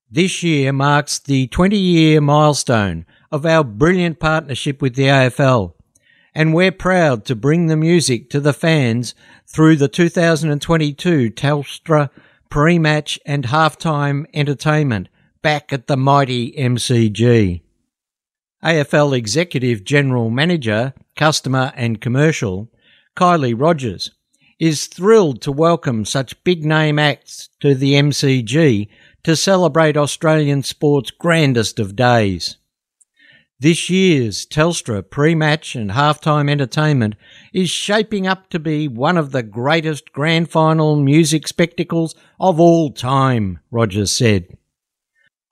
This 0.10 0.42
year 0.42 0.74
marks 0.74 1.20
the 1.20 1.46
20 1.48 1.78
year 1.78 2.20
milestone 2.20 3.06
of 3.32 3.46
our 3.46 3.64
brilliant 3.64 4.20
partnership 4.20 4.82
with 4.82 4.96
the 4.96 5.04
AFL, 5.04 5.74
and 6.34 6.54
we're 6.56 6.72
proud 6.72 7.26
to 7.26 7.36
bring 7.36 7.68
the 7.68 7.78
music 7.78 8.32
to 8.32 8.40
the 8.40 8.54
fans 8.54 9.14
through 9.46 9.76
the 9.76 9.88
2022 9.88 11.30
Telstra 11.30 12.10
pre 12.50 12.80
match 12.80 13.20
and 13.24 13.46
halftime 13.46 14.26
entertainment 14.34 15.10
back 15.44 15.72
at 15.72 15.86
the 15.86 15.98
mighty 15.98 16.54
MCG. 16.54 17.62
AFL 18.64 19.16
Executive 19.16 19.84
General 19.84 20.32
Manager, 20.32 20.96
Customer 21.16 21.72
and 21.76 22.02
Commercial, 22.02 22.72
Kylie 23.16 23.54
Rogers, 23.56 24.12
is 24.60 24.88
thrilled 24.88 25.44
to 25.44 25.52
welcome 25.52 26.06
such 26.06 26.44
big 26.44 26.66
name 26.66 26.98
acts 26.98 27.50
to 27.60 27.76
the 27.76 27.94
MCG 27.94 28.88
to 29.24 29.36
celebrate 29.36 29.96
Australian 29.96 30.64
sport's 30.64 31.12
grandest 31.12 31.80
of 31.80 31.96
days. 31.96 32.58
This 33.60 33.92
year's 33.92 34.46
Telstra 34.48 35.08
pre 35.08 35.36
match 35.36 35.76
and 35.76 35.92
halftime 35.92 36.50
entertainment 36.50 37.14
is 37.54 37.70
shaping 37.70 38.26
up 38.26 38.50
to 38.50 38.60
be 38.60 38.88
one 38.88 39.18
of 39.18 39.32
the 39.32 39.44
greatest 39.44 40.12
grand 40.12 40.50
final 40.50 40.96
music 40.96 41.48
spectacles 41.48 42.16
of 42.40 42.60
all 42.60 42.90
time, 42.92 43.60
Rogers 43.70 44.12
said. 44.12 44.58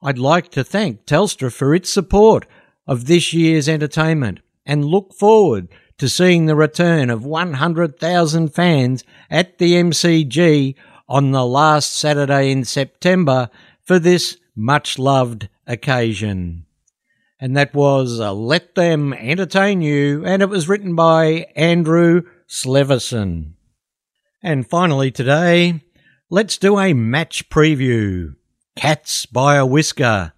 I'd 0.02 0.20
like 0.20 0.50
to 0.52 0.64
thank 0.64 1.06
Telstra 1.06 1.52
for 1.52 1.74
its 1.74 1.90
support 1.90 2.48
of 2.88 3.06
this 3.06 3.34
year's 3.34 3.70
entertainment 3.70 4.40
and 4.66 4.86
look 4.86 5.14
forward 5.14 5.68
to 5.98 6.10
seeing 6.10 6.46
the 6.46 6.56
return 6.56 7.10
of 7.10 7.26
100,000 7.26 8.54
fans 8.54 9.04
at 9.30 9.58
the 9.58 9.74
MCG 9.74 10.76
on 11.08 11.32
the 11.32 11.46
last 11.46 11.96
Saturday 11.96 12.52
in 12.52 12.64
September 12.66 13.50
for 13.84 14.00
this 14.00 14.38
much 14.56 15.00
loved 15.00 15.48
occasion 15.68 16.66
and 17.40 17.56
that 17.58 17.74
was 17.74 18.20
uh, 18.20 18.34
Let 18.34 18.76
Them 18.76 19.14
Entertain 19.14 19.82
You, 19.82 20.26
and 20.26 20.42
it 20.42 20.50
was 20.50 20.70
written 20.70 20.96
by 20.96 21.48
Andrew 21.56 22.24
Sleverson. 22.48 23.54
And 24.42 24.68
finally 24.68 25.12
today, 25.12 25.82
let's 26.30 26.58
do 26.58 26.80
a 26.80 26.94
match 26.94 27.50
preview. 27.50 28.36
Cats 28.76 29.26
by 29.26 29.58
a 29.58 29.66
Whisker. 29.66 30.34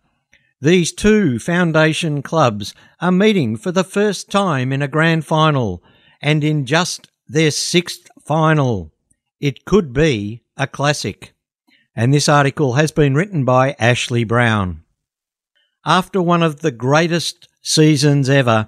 These 0.60 0.94
two 0.94 1.40
foundation 1.40 2.22
clubs 2.22 2.74
are 3.00 3.12
meeting 3.12 3.58
for 3.58 3.72
the 3.72 3.84
first 3.84 4.32
time 4.32 4.74
in 4.74 4.82
a 4.82 4.88
grand 4.88 5.26
final, 5.26 5.84
and 6.22 6.43
in 6.43 6.65
just 6.65 7.10
their 7.28 7.52
sixth 7.52 8.10
final. 8.26 8.91
It 9.39 9.65
could 9.65 9.93
be 9.93 10.43
a 10.56 10.65
classic. 10.65 11.34
And 11.96 12.13
this 12.13 12.28
article 12.28 12.74
has 12.74 12.91
been 12.91 13.15
written 13.15 13.46
by 13.46 13.76
Ashley 13.80 14.24
Brown 14.24 14.84
after 15.88 16.22
one 16.22 16.43
of 16.43 16.60
the 16.60 16.72
greatest 16.72 17.48
seasons 17.62 18.30
ever, 18.30 18.67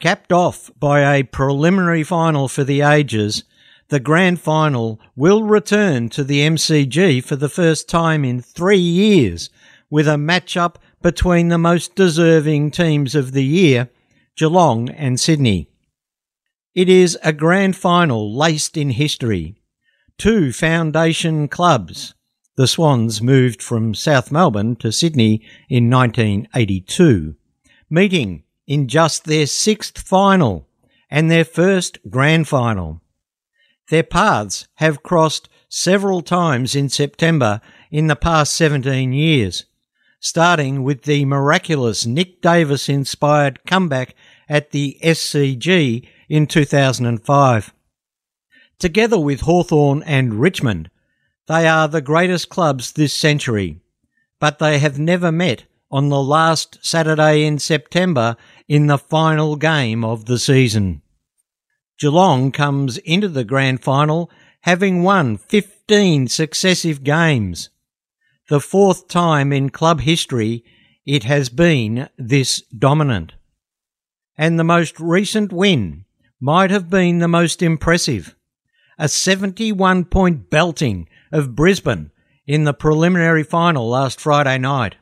capped 0.00 0.32
off 0.32 0.68
by 0.76 1.14
a 1.14 1.22
preliminary 1.22 2.02
final 2.02 2.48
for 2.48 2.64
the 2.64 2.80
ages, 2.80 3.44
the 3.88 4.00
grand 4.00 4.40
final 4.40 5.00
will 5.14 5.44
return 5.44 6.08
to 6.08 6.24
the 6.24 6.40
MCG 6.40 7.22
for 7.22 7.36
the 7.36 7.48
first 7.48 7.88
time 7.88 8.24
in 8.24 8.42
three 8.42 8.78
years 8.78 9.48
with 9.90 10.08
a 10.08 10.18
match-up 10.18 10.78
between 11.02 11.48
the 11.48 11.58
most 11.58 11.94
deserving 11.94 12.70
teams 12.70 13.14
of 13.14 13.32
the 13.32 13.44
year, 13.44 13.88
Geelong 14.36 14.88
and 14.90 15.18
Sydney. 15.18 15.68
It 16.74 16.88
is 16.88 17.18
a 17.22 17.32
grand 17.32 17.76
final 17.76 18.36
laced 18.36 18.76
in 18.76 18.90
history. 18.90 19.56
Two 20.18 20.52
foundation 20.52 21.48
clubs, 21.48 22.14
the 22.56 22.66
Swans 22.66 23.22
moved 23.22 23.62
from 23.62 23.94
South 23.94 24.30
Melbourne 24.30 24.76
to 24.76 24.92
Sydney 24.92 25.42
in 25.68 25.88
1982, 25.90 27.34
meeting 27.88 28.44
in 28.66 28.86
just 28.86 29.24
their 29.24 29.46
sixth 29.46 29.98
final 29.98 30.68
and 31.10 31.30
their 31.30 31.44
first 31.44 31.98
grand 32.08 32.46
final. 32.46 33.00
Their 33.88 34.04
paths 34.04 34.68
have 34.74 35.02
crossed 35.02 35.48
several 35.68 36.22
times 36.22 36.76
in 36.76 36.88
September 36.88 37.60
in 37.90 38.06
the 38.06 38.16
past 38.16 38.52
17 38.52 39.12
years, 39.12 39.64
starting 40.20 40.82
with 40.82 41.02
the 41.02 41.24
miraculous 41.24 42.06
Nick 42.06 42.40
Davis 42.40 42.88
inspired 42.88 43.64
comeback 43.64 44.14
at 44.48 44.70
the 44.70 44.98
SCG 45.02 46.06
in 46.28 46.46
2005. 46.46 47.74
Together 48.78 49.18
with 49.18 49.40
Hawthorn 49.40 50.02
and 50.04 50.34
Richmond, 50.34 50.90
they 51.48 51.66
are 51.66 51.88
the 51.88 52.00
greatest 52.00 52.48
clubs 52.48 52.92
this 52.92 53.12
century, 53.12 53.80
but 54.38 54.58
they 54.58 54.78
have 54.78 54.98
never 54.98 55.32
met 55.32 55.64
on 55.90 56.08
the 56.08 56.22
last 56.22 56.78
Saturday 56.82 57.44
in 57.44 57.58
September 57.58 58.36
in 58.68 58.86
the 58.86 58.98
final 58.98 59.56
game 59.56 60.04
of 60.04 60.26
the 60.26 60.38
season. 60.38 61.02
Geelong 61.98 62.52
comes 62.52 62.98
into 62.98 63.28
the 63.28 63.44
grand 63.44 63.82
final 63.82 64.30
having 64.60 65.02
won 65.02 65.36
15 65.36 66.28
successive 66.28 67.02
games. 67.02 67.70
The 68.50 68.60
fourth 68.60 69.06
time 69.06 69.52
in 69.52 69.70
club 69.70 70.00
history 70.00 70.64
it 71.06 71.22
has 71.22 71.48
been 71.48 72.08
this 72.18 72.62
dominant. 72.62 73.34
And 74.36 74.58
the 74.58 74.64
most 74.64 74.98
recent 74.98 75.52
win 75.52 76.04
might 76.40 76.72
have 76.72 76.90
been 76.90 77.18
the 77.18 77.28
most 77.28 77.62
impressive. 77.62 78.34
A 78.98 79.08
71 79.08 80.06
point 80.06 80.50
belting 80.50 81.08
of 81.30 81.54
Brisbane 81.54 82.10
in 82.44 82.64
the 82.64 82.74
preliminary 82.74 83.44
final 83.44 83.88
last 83.88 84.20
Friday 84.20 84.58
night. 84.58 84.96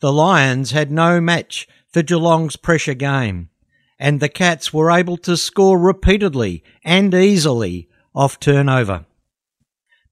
The 0.00 0.12
Lions 0.12 0.72
had 0.72 0.92
no 0.92 1.22
match 1.22 1.66
for 1.88 2.02
Geelong's 2.02 2.56
pressure 2.56 2.92
game, 2.92 3.48
and 3.98 4.20
the 4.20 4.28
Cats 4.28 4.70
were 4.70 4.90
able 4.90 5.16
to 5.16 5.38
score 5.38 5.78
repeatedly 5.78 6.62
and 6.84 7.14
easily 7.14 7.88
off 8.14 8.38
turnover. 8.38 9.06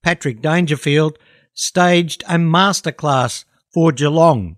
Patrick 0.01 0.41
Dangerfield 0.41 1.19
staged 1.53 2.23
a 2.23 2.35
masterclass 2.35 3.45
for 3.71 3.91
Geelong 3.91 4.57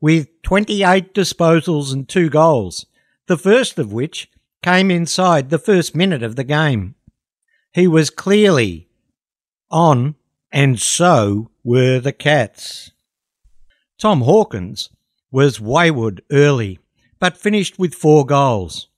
with 0.00 0.28
28 0.42 1.14
disposals 1.14 1.92
and 1.92 2.08
two 2.08 2.30
goals, 2.30 2.86
the 3.26 3.36
first 3.36 3.78
of 3.78 3.92
which 3.92 4.30
came 4.62 4.90
inside 4.90 5.50
the 5.50 5.58
first 5.58 5.94
minute 5.94 6.22
of 6.22 6.36
the 6.36 6.44
game. 6.44 6.94
He 7.72 7.86
was 7.86 8.10
clearly 8.10 8.88
on, 9.70 10.16
and 10.50 10.80
so 10.80 11.50
were 11.62 12.00
the 12.00 12.12
cats. 12.12 12.90
Tom 13.98 14.22
Hawkins 14.22 14.88
was 15.30 15.60
wayward 15.60 16.22
early, 16.32 16.78
but 17.18 17.36
finished 17.36 17.78
with 17.78 17.94
four 17.94 18.26
goals. 18.26 18.88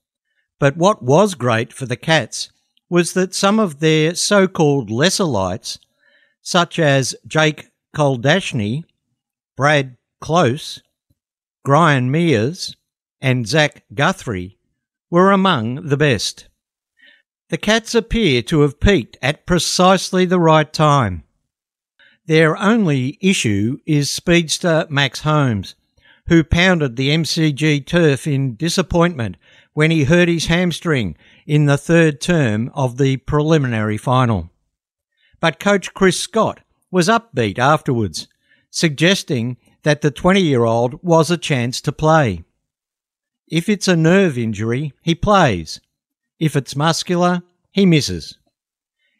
But 0.59 0.77
what 0.77 1.03
was 1.03 1.35
great 1.35 1.73
for 1.73 1.85
the 1.85 1.97
Cats 1.97 2.49
was 2.89 3.13
that 3.13 3.35
some 3.35 3.59
of 3.59 3.79
their 3.79 4.15
so 4.15 4.47
called 4.47 4.89
lesser 4.89 5.25
lights, 5.25 5.77
such 6.43 6.77
as 6.77 7.15
Jake 7.25 7.69
Kolodjashnij, 7.95 8.83
Brad 9.57 9.97
Close, 10.21 10.83
Brian 11.63 12.11
Mears, 12.11 12.75
and 13.21 13.47
Zach 13.47 13.83
Guthrie, 13.93 14.59
were 15.09 15.31
among 15.31 15.87
the 15.87 15.97
best. 15.97 16.49
The 17.49 17.57
cats 17.57 17.95
appear 17.95 18.41
to 18.43 18.61
have 18.61 18.79
peaked 18.79 19.17
at 19.21 19.45
precisely 19.45 20.25
the 20.25 20.39
right 20.39 20.71
time. 20.71 21.23
Their 22.25 22.57
only 22.57 23.17
issue 23.21 23.79
is 23.85 24.09
speedster 24.09 24.87
Max 24.89 25.21
Holmes, 25.21 25.75
who 26.27 26.43
pounded 26.43 26.95
the 26.95 27.09
MCG 27.09 27.85
turf 27.85 28.25
in 28.27 28.55
disappointment 28.55 29.37
when 29.73 29.91
he 29.91 30.05
hurt 30.05 30.29
his 30.29 30.47
hamstring 30.47 31.17
in 31.45 31.65
the 31.65 31.77
third 31.77 32.21
term 32.21 32.71
of 32.73 32.97
the 32.97 33.17
preliminary 33.17 33.97
final. 33.97 34.49
But 35.43 35.59
coach 35.59 35.93
Chris 35.93 36.17
Scott 36.17 36.61
was 36.89 37.09
upbeat 37.09 37.59
afterwards, 37.59 38.29
suggesting 38.69 39.57
that 39.81 39.99
the 39.99 40.09
20 40.09 40.39
year 40.39 40.63
old 40.63 41.03
was 41.03 41.29
a 41.29 41.37
chance 41.37 41.81
to 41.81 41.91
play. 41.91 42.45
If 43.49 43.67
it's 43.67 43.89
a 43.89 43.97
nerve 43.97 44.37
injury, 44.37 44.93
he 45.01 45.15
plays. 45.15 45.81
If 46.39 46.55
it's 46.55 46.77
muscular, 46.77 47.41
he 47.71 47.85
misses. 47.85 48.37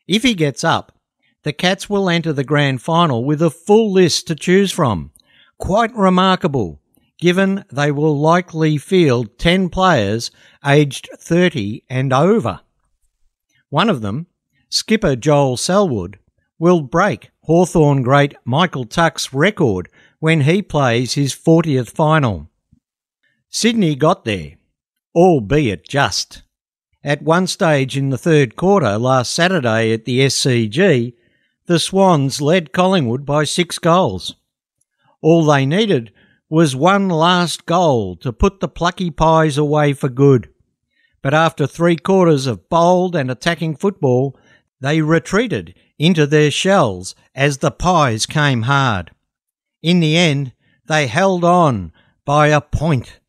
If 0.07 0.23
he 0.23 0.33
gets 0.33 0.63
up, 0.63 0.97
the 1.43 1.51
Cats 1.51 1.89
will 1.89 2.09
enter 2.09 2.31
the 2.31 2.45
grand 2.45 2.81
final 2.81 3.25
with 3.25 3.41
a 3.41 3.49
full 3.49 3.91
list 3.91 4.27
to 4.27 4.35
choose 4.35 4.71
from. 4.71 5.11
Quite 5.57 5.93
remarkable, 5.93 6.79
given 7.19 7.65
they 7.69 7.91
will 7.91 8.17
likely 8.17 8.77
field 8.77 9.37
10 9.39 9.67
players 9.67 10.31
aged 10.65 11.09
30 11.17 11.83
and 11.89 12.13
over. 12.13 12.61
One 13.67 13.89
of 13.89 13.99
them, 13.99 14.27
skipper 14.73 15.15
Joel 15.15 15.55
Selwood, 15.55 16.17
will 16.57 16.81
break 16.81 17.29
Hawthorn 17.43 18.01
great 18.01 18.33
Michael 18.43 18.85
Tuck's 18.85 19.31
record 19.31 19.87
when 20.19 20.41
he 20.41 20.63
plays 20.63 21.13
his 21.13 21.35
40th 21.35 21.91
final. 21.91 22.49
Sydney 23.49 23.95
got 23.95 24.25
there, 24.25 24.53
albeit 25.15 25.87
just. 25.87 26.41
At 27.03 27.21
one 27.21 27.45
stage 27.45 27.95
in 27.95 28.09
the 28.09 28.17
third 28.17 28.55
quarter 28.55 28.97
last 28.97 29.31
Saturday 29.31 29.93
at 29.93 30.05
the 30.05 30.21
SCG, 30.21 31.13
the 31.67 31.77
Swans 31.77 32.41
led 32.41 32.73
Collingwood 32.73 33.27
by 33.27 33.43
six 33.43 33.77
goals. 33.77 34.35
All 35.21 35.45
they 35.45 35.67
needed 35.67 36.11
was 36.49 36.75
one 36.75 37.09
last 37.09 37.67
goal 37.67 38.15
to 38.17 38.33
put 38.33 38.59
the 38.59 38.67
plucky 38.67 39.11
pies 39.11 39.55
away 39.55 39.93
for 39.93 40.09
good. 40.09 40.49
But 41.21 41.35
after 41.35 41.67
three 41.67 41.95
quarters 41.95 42.47
of 42.47 42.69
bold 42.69 43.15
and 43.15 43.29
attacking 43.29 43.75
football, 43.75 44.35
they 44.83 45.01
retreated 45.01 45.73
into 45.97 46.27
their 46.27 46.51
shells 46.51 47.15
as 47.33 47.59
the 47.59 47.71
pies 47.71 48.25
came 48.25 48.63
hard. 48.63 49.11
In 49.81 50.01
the 50.01 50.17
end, 50.17 50.51
they 50.87 51.07
held 51.07 51.45
on 51.45 51.93
by 52.25 52.47
a 52.47 52.59
point, 52.59 53.21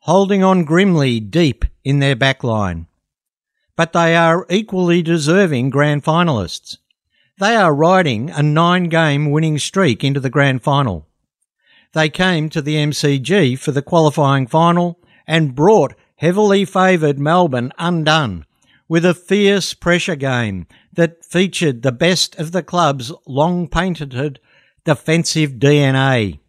holding 0.00 0.44
on 0.44 0.64
grimly 0.64 1.18
deep 1.18 1.64
in 1.82 2.00
their 2.00 2.14
backline. 2.14 2.86
But 3.76 3.94
they 3.94 4.14
are 4.14 4.46
equally 4.50 5.00
deserving 5.00 5.70
grand 5.70 6.04
finalists. 6.04 6.76
They 7.38 7.56
are 7.56 7.74
riding 7.74 8.28
a 8.28 8.42
nine 8.42 8.90
game 8.90 9.30
winning 9.30 9.58
streak 9.58 10.04
into 10.04 10.20
the 10.20 10.28
grand 10.28 10.62
final. 10.62 11.08
They 11.94 12.10
came 12.10 12.50
to 12.50 12.60
the 12.60 12.76
MCG 12.76 13.58
for 13.58 13.72
the 13.72 13.80
qualifying 13.80 14.46
final 14.46 15.00
and 15.26 15.54
brought 15.54 15.94
heavily 16.16 16.66
favoured 16.66 17.18
Melbourne 17.18 17.72
undone 17.78 18.44
with 18.90 19.04
a 19.04 19.14
fierce 19.14 19.72
pressure 19.72 20.16
game 20.16 20.66
that 20.92 21.24
featured 21.24 21.82
the 21.82 21.92
best 21.92 22.34
of 22.40 22.50
the 22.50 22.62
club's 22.62 23.12
long 23.24 23.68
patented 23.68 24.40
defensive 24.84 25.52
DNA. 25.52 26.40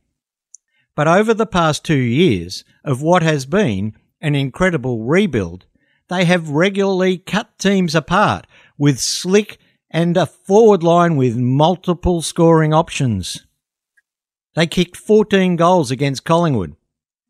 But 0.96 1.08
over 1.08 1.36
the 1.36 1.46
past 1.46 1.86
two 1.86 1.94
years 1.94 2.64
of 2.84 3.04
what 3.04 3.22
has 3.22 3.46
been 3.46 3.94
an 4.20 4.34
incredible 4.34 5.04
rebuild, 5.04 5.68
they 6.10 6.26
have 6.26 6.50
regularly 6.50 7.20
cut 7.20 7.60
teams 7.60 7.94
apart 7.94 8.48
with 8.76 9.00
slick 9.00 9.60
and 9.92 10.18
a 10.18 10.26
forward 10.26 10.82
line 10.82 11.18
with 11.18 11.38
multiple 11.38 12.24
scoring 12.24 12.74
options. 12.74 13.46
They 14.56 14.66
kicked 14.66 14.98
14 14.98 15.58
goals 15.58 15.92
against 15.92 16.26
Collingwood, 16.26 16.76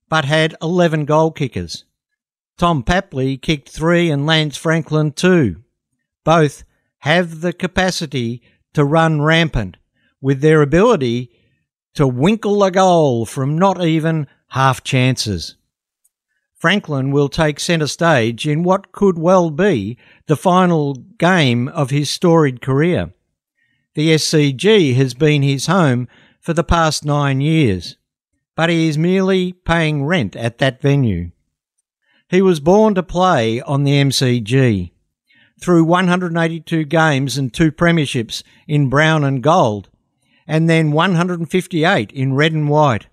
but 0.08 0.24
had 0.24 0.56
11 0.62 1.04
goal 1.04 1.32
kickers. 1.32 1.84
Tom 2.62 2.84
Papley 2.84 3.42
kicked 3.42 3.70
three 3.70 4.12
and 4.12 4.28
Lance 4.28 4.56
Franklin 4.56 5.14
two. 5.14 5.64
Both 6.24 6.64
have 7.00 7.42
the 7.42 7.54
capacity 7.54 8.44
to 8.76 8.86
run 8.86 9.20
rampant 9.20 9.78
with 10.22 10.42
their 10.42 10.62
ability 10.62 11.32
to 11.96 12.08
winkle 12.08 12.64
a 12.64 12.70
goal 12.70 13.26
from 13.26 13.58
not 13.58 13.84
even 13.84 14.28
half 14.50 14.84
chances. 14.84 15.56
Franklin 16.54 17.10
will 17.10 17.30
take 17.30 17.60
centre 17.60 17.88
stage 17.88 18.48
in 18.48 18.62
what 18.62 18.92
could 18.92 19.18
well 19.18 19.50
be 19.50 19.98
the 20.28 20.38
final 20.38 20.94
game 21.18 21.68
of 21.68 21.90
his 21.90 22.12
storied 22.12 22.62
career. 22.62 23.12
The 23.96 24.10
SCG 24.10 24.94
has 24.98 25.16
been 25.16 25.42
his 25.42 25.66
home 25.66 26.08
for 26.40 26.54
the 26.54 26.64
past 26.64 27.04
nine 27.04 27.42
years, 27.42 27.98
but 28.56 28.70
he 28.70 28.88
is 28.88 29.00
merely 29.00 29.52
paying 29.52 30.06
rent 30.06 30.36
at 30.36 30.60
that 30.60 30.80
venue. 30.80 31.32
He 32.32 32.42
was 32.42 32.62
born 32.62 32.96
to 32.96 33.04
play 33.04 33.60
on 33.60 33.84
the 33.84 33.92
MCG. 33.92 34.92
Through 35.60 35.84
182 35.84 36.86
games 36.86 37.38
and 37.38 37.54
two 37.54 37.74
premierships 37.74 38.42
in 38.70 38.88
brown 38.88 39.26
and 39.26 39.44
gold, 39.44 39.90
and 40.48 40.70
then 40.70 40.94
158 40.94 42.10
in 42.14 42.34
red 42.34 42.54
and 42.54 42.70
white. 42.70 43.08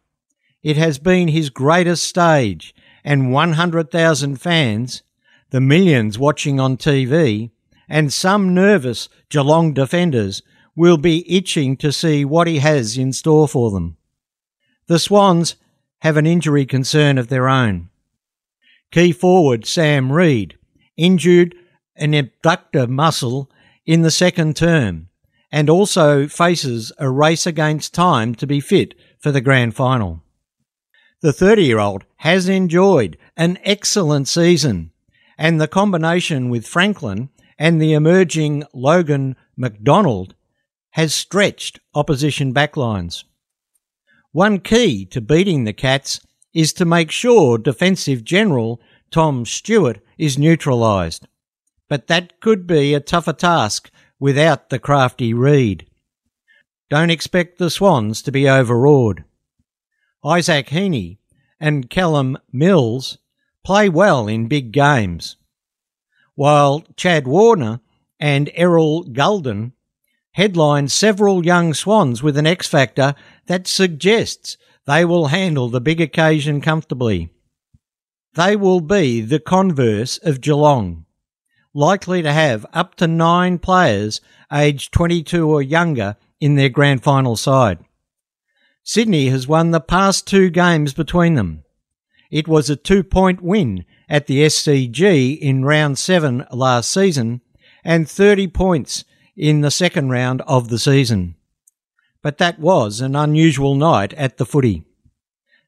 It 0.62 0.76
has 0.76 1.00
been 1.00 1.26
his 1.26 1.50
greatest 1.50 2.04
stage, 2.04 2.72
and 3.02 3.33
100,000 3.33 4.37
fans, 4.40 5.02
the 5.50 5.61
millions 5.61 6.16
watching 6.16 6.61
on 6.61 6.76
TV, 6.76 7.50
and 7.88 8.12
some 8.12 8.54
nervous 8.54 9.09
Geelong 9.31 9.74
defenders 9.74 10.42
will 10.76 10.96
be 10.96 11.28
itching 11.28 11.76
to 11.78 11.90
see 11.90 12.24
what 12.24 12.46
he 12.46 12.61
has 12.61 12.96
in 12.96 13.12
store 13.12 13.48
for 13.48 13.72
them. 13.72 13.96
The 14.87 15.00
Swans 15.00 15.57
have 16.02 16.16
an 16.16 16.26
injury 16.26 16.64
concern 16.64 17.18
of 17.18 17.26
their 17.26 17.48
own. 17.48 17.88
Key 18.90 19.12
forward 19.12 19.66
Sam 19.66 20.11
Reid 20.11 20.57
injured 20.96 21.55
an 21.96 22.14
abductor 22.14 22.87
muscle 22.87 23.51
in 23.85 24.03
the 24.03 24.11
second 24.11 24.57
term 24.57 25.09
and 25.53 25.68
also 25.68 26.27
faces 26.27 26.92
a 26.98 27.11
race 27.11 27.46
against 27.46 27.94
time 27.94 28.35
to 28.37 28.46
be 28.46 28.61
fit 28.61 28.94
for 29.18 29.31
the 29.31 29.40
grand 29.40 29.74
final. 29.74 30.22
The 31.20 31.33
30 31.33 31.64
year 31.64 31.79
old 31.79 32.05
has 32.16 32.48
enjoyed 32.48 33.18
an 33.37 33.59
excellent 33.64 34.29
season, 34.29 34.92
and 35.37 35.61
the 35.61 35.68
combination 35.68 36.48
with 36.48 36.66
Franklin 36.66 37.31
and 37.59 37.83
the 37.83 37.92
emerging 37.92 38.64
Logan 38.72 39.37
McDonald 39.57 40.35
has 40.90 41.14
stretched 41.14 41.81
opposition 41.94 42.55
backlines. 42.55 43.24
One 44.33 44.61
key 44.61 45.05
to 45.07 45.20
beating 45.20 45.64
the 45.64 45.72
Cats 45.72 46.20
is 46.55 46.73
to 46.75 46.85
make 46.85 47.11
sure 47.11 47.59
defensive 47.59 48.25
general 48.25 48.81
Tom 49.11 49.45
Stewart 49.45 50.01
is 50.17 50.39
neutralised. 50.39 51.27
But 51.89 52.07
that 52.09 52.41
could 52.41 52.67
be 52.67 52.95
a 52.95 53.01
tougher 53.01 53.33
task 53.33 53.91
without 54.21 54.69
the 54.69 54.79
crafty 54.79 55.33
Reid. 55.33 55.87
Don't 56.91 57.11
expect 57.11 57.59
the 57.59 57.71
Swans 57.71 58.23
to 58.23 58.33
be 58.33 58.49
overawed. 58.49 59.25
Isaac 60.25 60.69
Heaney 60.69 61.19
and 61.61 61.91
Callum 61.91 62.39
Mills 62.53 63.19
play 63.65 63.89
well 63.89 64.27
in 64.27 64.49
big 64.49 64.73
games, 64.73 65.37
while 66.35 66.85
Chad 66.97 67.27
Warner 67.27 67.81
and 68.19 68.51
Errol 68.55 69.05
Gulden 69.05 69.73
headline 70.33 70.89
several 70.89 71.45
young 71.45 71.75
Swans 71.75 72.23
with 72.23 72.37
an 72.37 72.47
X 72.47 72.67
factor 72.67 73.15
that 73.47 73.67
suggests 73.67 74.57
they 74.88 75.05
will 75.05 75.27
handle 75.27 75.68
the 75.68 75.81
big 75.81 76.01
occasion 76.01 76.62
comfortably. 76.62 77.29
They 78.33 78.57
will 78.57 78.81
be 78.81 79.20
the 79.20 79.38
converse 79.38 80.16
of 80.18 80.40
Geelong 80.40 81.05
likely 81.74 82.22
to 82.22 82.33
have 82.33 82.64
up 82.72 82.94
to 82.96 83.07
nine 83.07 83.59
players 83.59 84.20
aged 84.53 84.92
22 84.92 85.48
or 85.48 85.62
younger 85.62 86.16
in 86.40 86.55
their 86.55 86.70
grand 86.70 87.03
final 87.03 87.37
side. 87.37 87.79
Sydney 88.83 89.29
has 89.29 89.46
won 89.46 89.70
the 89.70 89.81
past 89.81 90.27
two 90.27 90.48
games 90.48 90.94
between 90.94 91.35
them. 91.35 91.62
It 92.31 92.48
was 92.48 92.70
a 92.70 92.77
two 92.77 93.05
point 93.05 93.42
win 93.42 93.85
at 94.09 94.27
the 94.27 94.40
SCG 94.40 95.38
in 95.38 95.64
round 95.64 95.98
seven 95.98 96.46
last 96.51 96.90
season 96.90 97.42
and 97.85 98.09
30 98.09 98.48
points 98.48 99.05
in 99.37 99.61
the 99.61 99.70
second 99.70 100.09
round 100.09 100.40
of 100.46 100.68
the 100.68 100.79
season. 100.79 101.35
But 102.29 102.37
that 102.37 102.59
was 102.59 103.01
an 103.01 103.17
unusual 103.17 103.75
night 103.75 104.12
at 104.12 104.37
the 104.37 104.45
footy. 104.45 104.85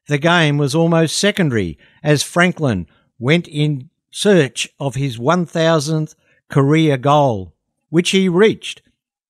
The 0.07 0.19
game 0.19 0.59
was 0.59 0.75
almost 0.75 1.17
secondary 1.17 1.79
as 2.03 2.21
Franklin 2.21 2.85
went 3.17 3.47
in 3.47 3.89
search 4.11 4.69
of 4.79 4.93
his 4.93 5.17
1000th 5.17 6.13
career 6.49 6.97
goal, 6.97 7.55
which 7.89 8.11
he 8.11 8.29
reached 8.29 8.83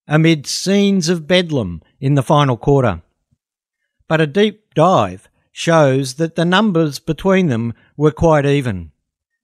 amid 0.09 0.45
scenes 0.45 1.07
of 1.07 1.25
bedlam 1.25 1.81
in 2.01 2.15
the 2.15 2.21
final 2.21 2.57
quarter. 2.57 3.01
But 4.09 4.19
a 4.19 4.27
deep 4.27 4.73
dive 4.73 5.29
shows 5.53 6.15
that 6.15 6.35
the 6.35 6.43
numbers 6.43 6.99
between 6.99 7.47
them 7.47 7.73
were 7.95 8.11
quite 8.11 8.45
even. 8.45 8.91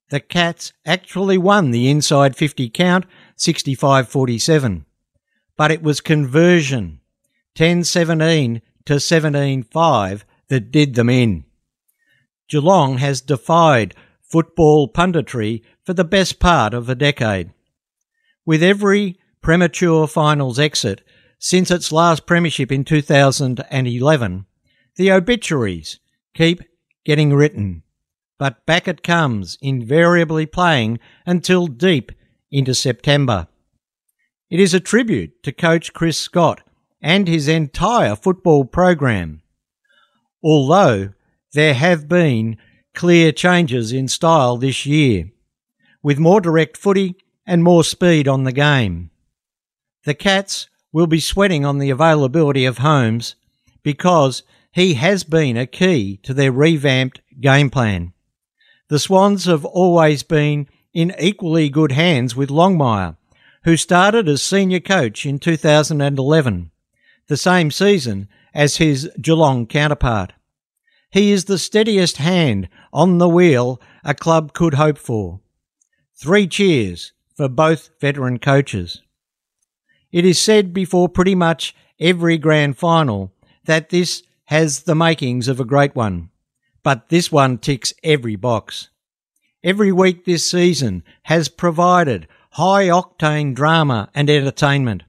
The 0.10 0.20
Cats 0.20 0.74
actually 0.86 1.38
won 1.38 1.72
the 1.72 1.90
inside 1.90 2.36
50 2.36 2.70
count 2.70 3.06
65 3.38 4.10
47, 4.10 4.86
but 5.56 5.72
it 5.72 5.82
was 5.82 6.02
conversion 6.02 7.00
10 7.58 7.86
17 7.86 8.62
to 8.86 9.00
17 9.00 9.64
5 9.64 10.26
that 10.48 10.72
did 10.72 10.94
them 10.94 11.10
in. 11.10 11.44
Geelong 12.48 13.00
has 13.00 13.20
defied 13.20 13.96
football 14.22 14.88
punditry 14.88 15.64
for 15.84 15.94
the 15.94 16.04
best 16.04 16.40
part 16.40 16.76
of 16.76 16.88
a 16.88 16.94
decade. 16.94 17.50
With 18.46 18.62
every 18.62 19.20
premature 19.42 20.06
finals 20.06 20.60
exit 20.60 21.02
since 21.40 21.72
its 21.72 21.92
last 21.92 22.28
premiership 22.28 22.72
in 22.72 22.84
2011, 22.84 24.46
the 24.96 25.12
obituaries 25.12 26.00
keep 26.36 26.62
getting 27.06 27.34
written. 27.34 27.82
But 28.38 28.68
back 28.68 28.88
it 28.88 29.02
comes, 29.02 29.58
invariably 29.64 30.46
playing 30.46 31.00
until 31.26 31.66
deep 31.66 32.12
into 32.52 32.76
September. 32.76 33.48
It 34.48 34.60
is 34.60 34.76
a 34.76 34.80
tribute 34.80 35.42
to 35.42 35.52
coach 35.52 35.92
Chris 35.94 36.20
Scott 36.20 36.62
and 37.02 37.28
his 37.28 37.48
entire 37.48 38.16
football 38.16 38.66
program. 38.66 39.42
Although 40.44 41.14
there 41.54 41.74
have 41.74 42.08
been 42.08 42.58
clear 42.94 43.32
changes 43.32 43.92
in 43.92 44.08
style 44.08 44.58
this 44.58 44.86
year, 44.86 45.30
with 46.02 46.20
more 46.20 46.42
direct 46.42 46.78
footy 46.78 47.16
and 47.46 47.64
more 47.64 47.84
speed 47.84 48.28
on 48.28 48.44
the 48.44 48.52
game. 48.52 49.10
The 50.06 50.14
Cats 50.14 50.70
will 50.92 51.08
be 51.08 51.20
sweating 51.20 51.66
on 51.66 51.80
the 51.80 51.90
availability 51.90 52.66
of 52.66 52.80
Holmes 52.80 53.36
because 53.84 54.44
he 54.72 54.96
has 54.96 55.24
been 55.24 55.58
a 55.58 55.66
key 55.66 56.18
to 56.24 56.34
their 56.34 56.52
revamped 56.52 57.22
game 57.40 57.70
plan. 57.70 58.14
The 58.90 59.00
Swans 59.00 59.46
have 59.46 59.66
always 59.66 60.24
been 60.24 60.68
in 60.94 61.14
equally 61.20 61.70
good 61.70 61.92
hands 61.92 62.36
with 62.36 62.50
Longmire, 62.50 63.18
who 63.64 63.76
started 63.76 64.28
as 64.30 64.42
senior 64.42 64.80
coach 64.80 65.26
in 65.26 65.40
2011, 65.40 66.72
the 67.28 67.38
same 67.38 67.72
season 67.72 68.28
as 68.54 68.78
his 68.78 69.10
Geelong 69.22 69.68
counterpart. 69.68 70.34
He 71.10 71.32
is 71.32 71.46
the 71.46 71.58
steadiest 71.58 72.18
hand 72.18 72.70
on 72.92 73.18
the 73.18 73.30
wheel 73.30 73.82
a 74.04 74.14
club 74.14 74.54
could 74.54 74.74
hope 74.74 74.98
for. 74.98 75.40
Three 76.16 76.48
cheers 76.48 77.14
for 77.36 77.48
both 77.48 77.92
veteran 78.02 78.40
coaches. 78.40 79.02
It 80.12 80.26
is 80.26 80.40
said 80.40 80.74
before 80.74 81.10
pretty 81.10 81.36
much 81.36 81.76
every 82.00 82.38
grand 82.38 82.78
final 82.78 83.32
that 83.66 83.90
this 83.90 84.24
has 84.46 84.84
the 84.84 84.96
makings 84.96 85.48
of 85.48 85.60
a 85.60 85.66
great 85.66 85.96
one, 85.96 86.30
but 86.82 87.10
this 87.10 87.32
one 87.32 87.58
ticks 87.58 87.94
every 88.04 88.36
box. 88.36 88.90
Every 89.64 89.92
week 89.92 90.26
this 90.26 90.50
season 90.50 91.04
has 91.24 91.50
provided 91.50 92.28
high 92.52 92.88
octane 92.88 93.54
drama 93.54 94.10
and 94.16 94.30
entertainment, 94.30 95.04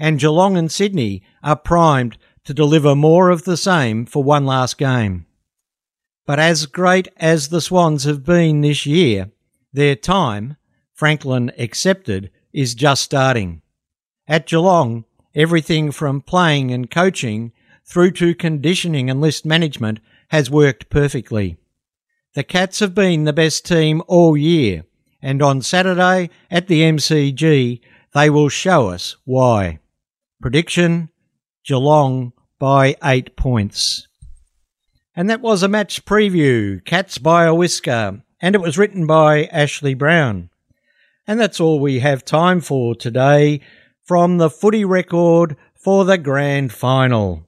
and 0.00 0.18
Geelong 0.18 0.56
and 0.56 0.72
Sydney 0.72 1.22
are 1.44 1.54
primed 1.54 2.16
to 2.44 2.54
deliver 2.54 2.96
more 2.96 3.28
of 3.28 3.44
the 3.44 3.58
same 3.58 4.06
for 4.06 4.24
one 4.24 4.46
last 4.46 4.78
game. 4.78 5.26
But 6.26 6.40
as 6.40 6.64
great 6.64 7.08
as 7.18 7.48
the 7.48 7.60
Swans 7.60 8.04
have 8.04 8.24
been 8.24 8.62
this 8.62 8.86
year, 8.86 9.30
their 9.72 9.94
time, 9.94 10.56
Franklin 10.94 11.52
accepted, 11.58 12.30
is 12.52 12.74
just 12.74 13.02
starting. 13.02 13.60
At 14.26 14.46
Geelong, 14.46 15.04
everything 15.34 15.92
from 15.92 16.22
playing 16.22 16.70
and 16.70 16.90
coaching 16.90 17.52
through 17.84 18.12
to 18.12 18.34
conditioning 18.34 19.10
and 19.10 19.20
list 19.20 19.44
management 19.44 20.00
has 20.28 20.50
worked 20.50 20.88
perfectly. 20.88 21.58
The 22.34 22.44
Cats 22.44 22.80
have 22.80 22.94
been 22.94 23.24
the 23.24 23.32
best 23.32 23.66
team 23.66 24.02
all 24.06 24.36
year, 24.36 24.84
and 25.20 25.42
on 25.42 25.60
Saturday 25.60 26.30
at 26.50 26.68
the 26.68 26.80
MCG, 26.82 27.80
they 28.14 28.30
will 28.30 28.48
show 28.48 28.88
us 28.88 29.16
why. 29.24 29.80
Prediction 30.40 31.10
Geelong 31.64 32.32
by 32.58 32.96
eight 33.04 33.36
points. 33.36 34.08
And 35.14 35.28
that 35.28 35.40
was 35.40 35.62
a 35.62 35.68
match 35.68 36.04
preview, 36.04 36.84
Cats 36.84 37.18
by 37.18 37.44
a 37.44 37.54
Whisker, 37.54 38.22
and 38.40 38.54
it 38.54 38.60
was 38.60 38.78
written 38.78 39.06
by 39.06 39.44
Ashley 39.46 39.94
Brown. 39.94 40.48
And 41.26 41.38
that's 41.38 41.60
all 41.60 41.78
we 41.78 41.98
have 41.98 42.24
time 42.24 42.60
for 42.60 42.94
today 42.94 43.60
from 44.02 44.38
the 44.38 44.50
footy 44.50 44.84
record 44.84 45.56
for 45.74 46.04
the 46.04 46.18
grand 46.18 46.72
final. 46.72 47.46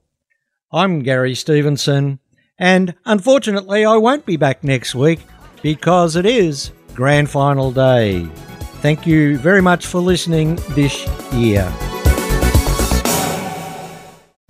I'm 0.71 1.01
Gary 1.01 1.35
Stevenson, 1.35 2.19
and 2.59 2.95
unfortunately, 3.05 3.85
I 3.85 3.97
won't 3.97 4.25
be 4.25 4.37
back 4.37 4.63
next 4.63 4.93
week 4.93 5.19
because 5.61 6.15
it 6.15 6.25
is 6.25 6.71
grand 6.93 7.29
final 7.29 7.71
day. 7.71 8.25
Thank 8.81 9.07
you 9.07 9.37
very 9.37 9.61
much 9.61 9.87
for 9.87 9.99
listening 9.99 10.59
this 10.69 11.07
year. 11.33 11.71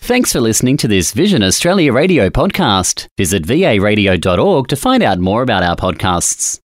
Thanks 0.04 0.34
for 0.34 0.42
listening 0.42 0.76
to 0.78 0.90
this 0.90 1.14
Vision 1.14 1.42
Australia 1.42 1.94
radio 1.94 2.30
podcast. 2.30 3.08
Visit 3.18 3.44
varadio.org 3.44 4.68
to 4.68 4.76
find 4.76 5.02
out 5.02 5.20
more 5.20 5.42
about 5.44 5.64
our 5.64 5.78
podcasts. 5.78 6.60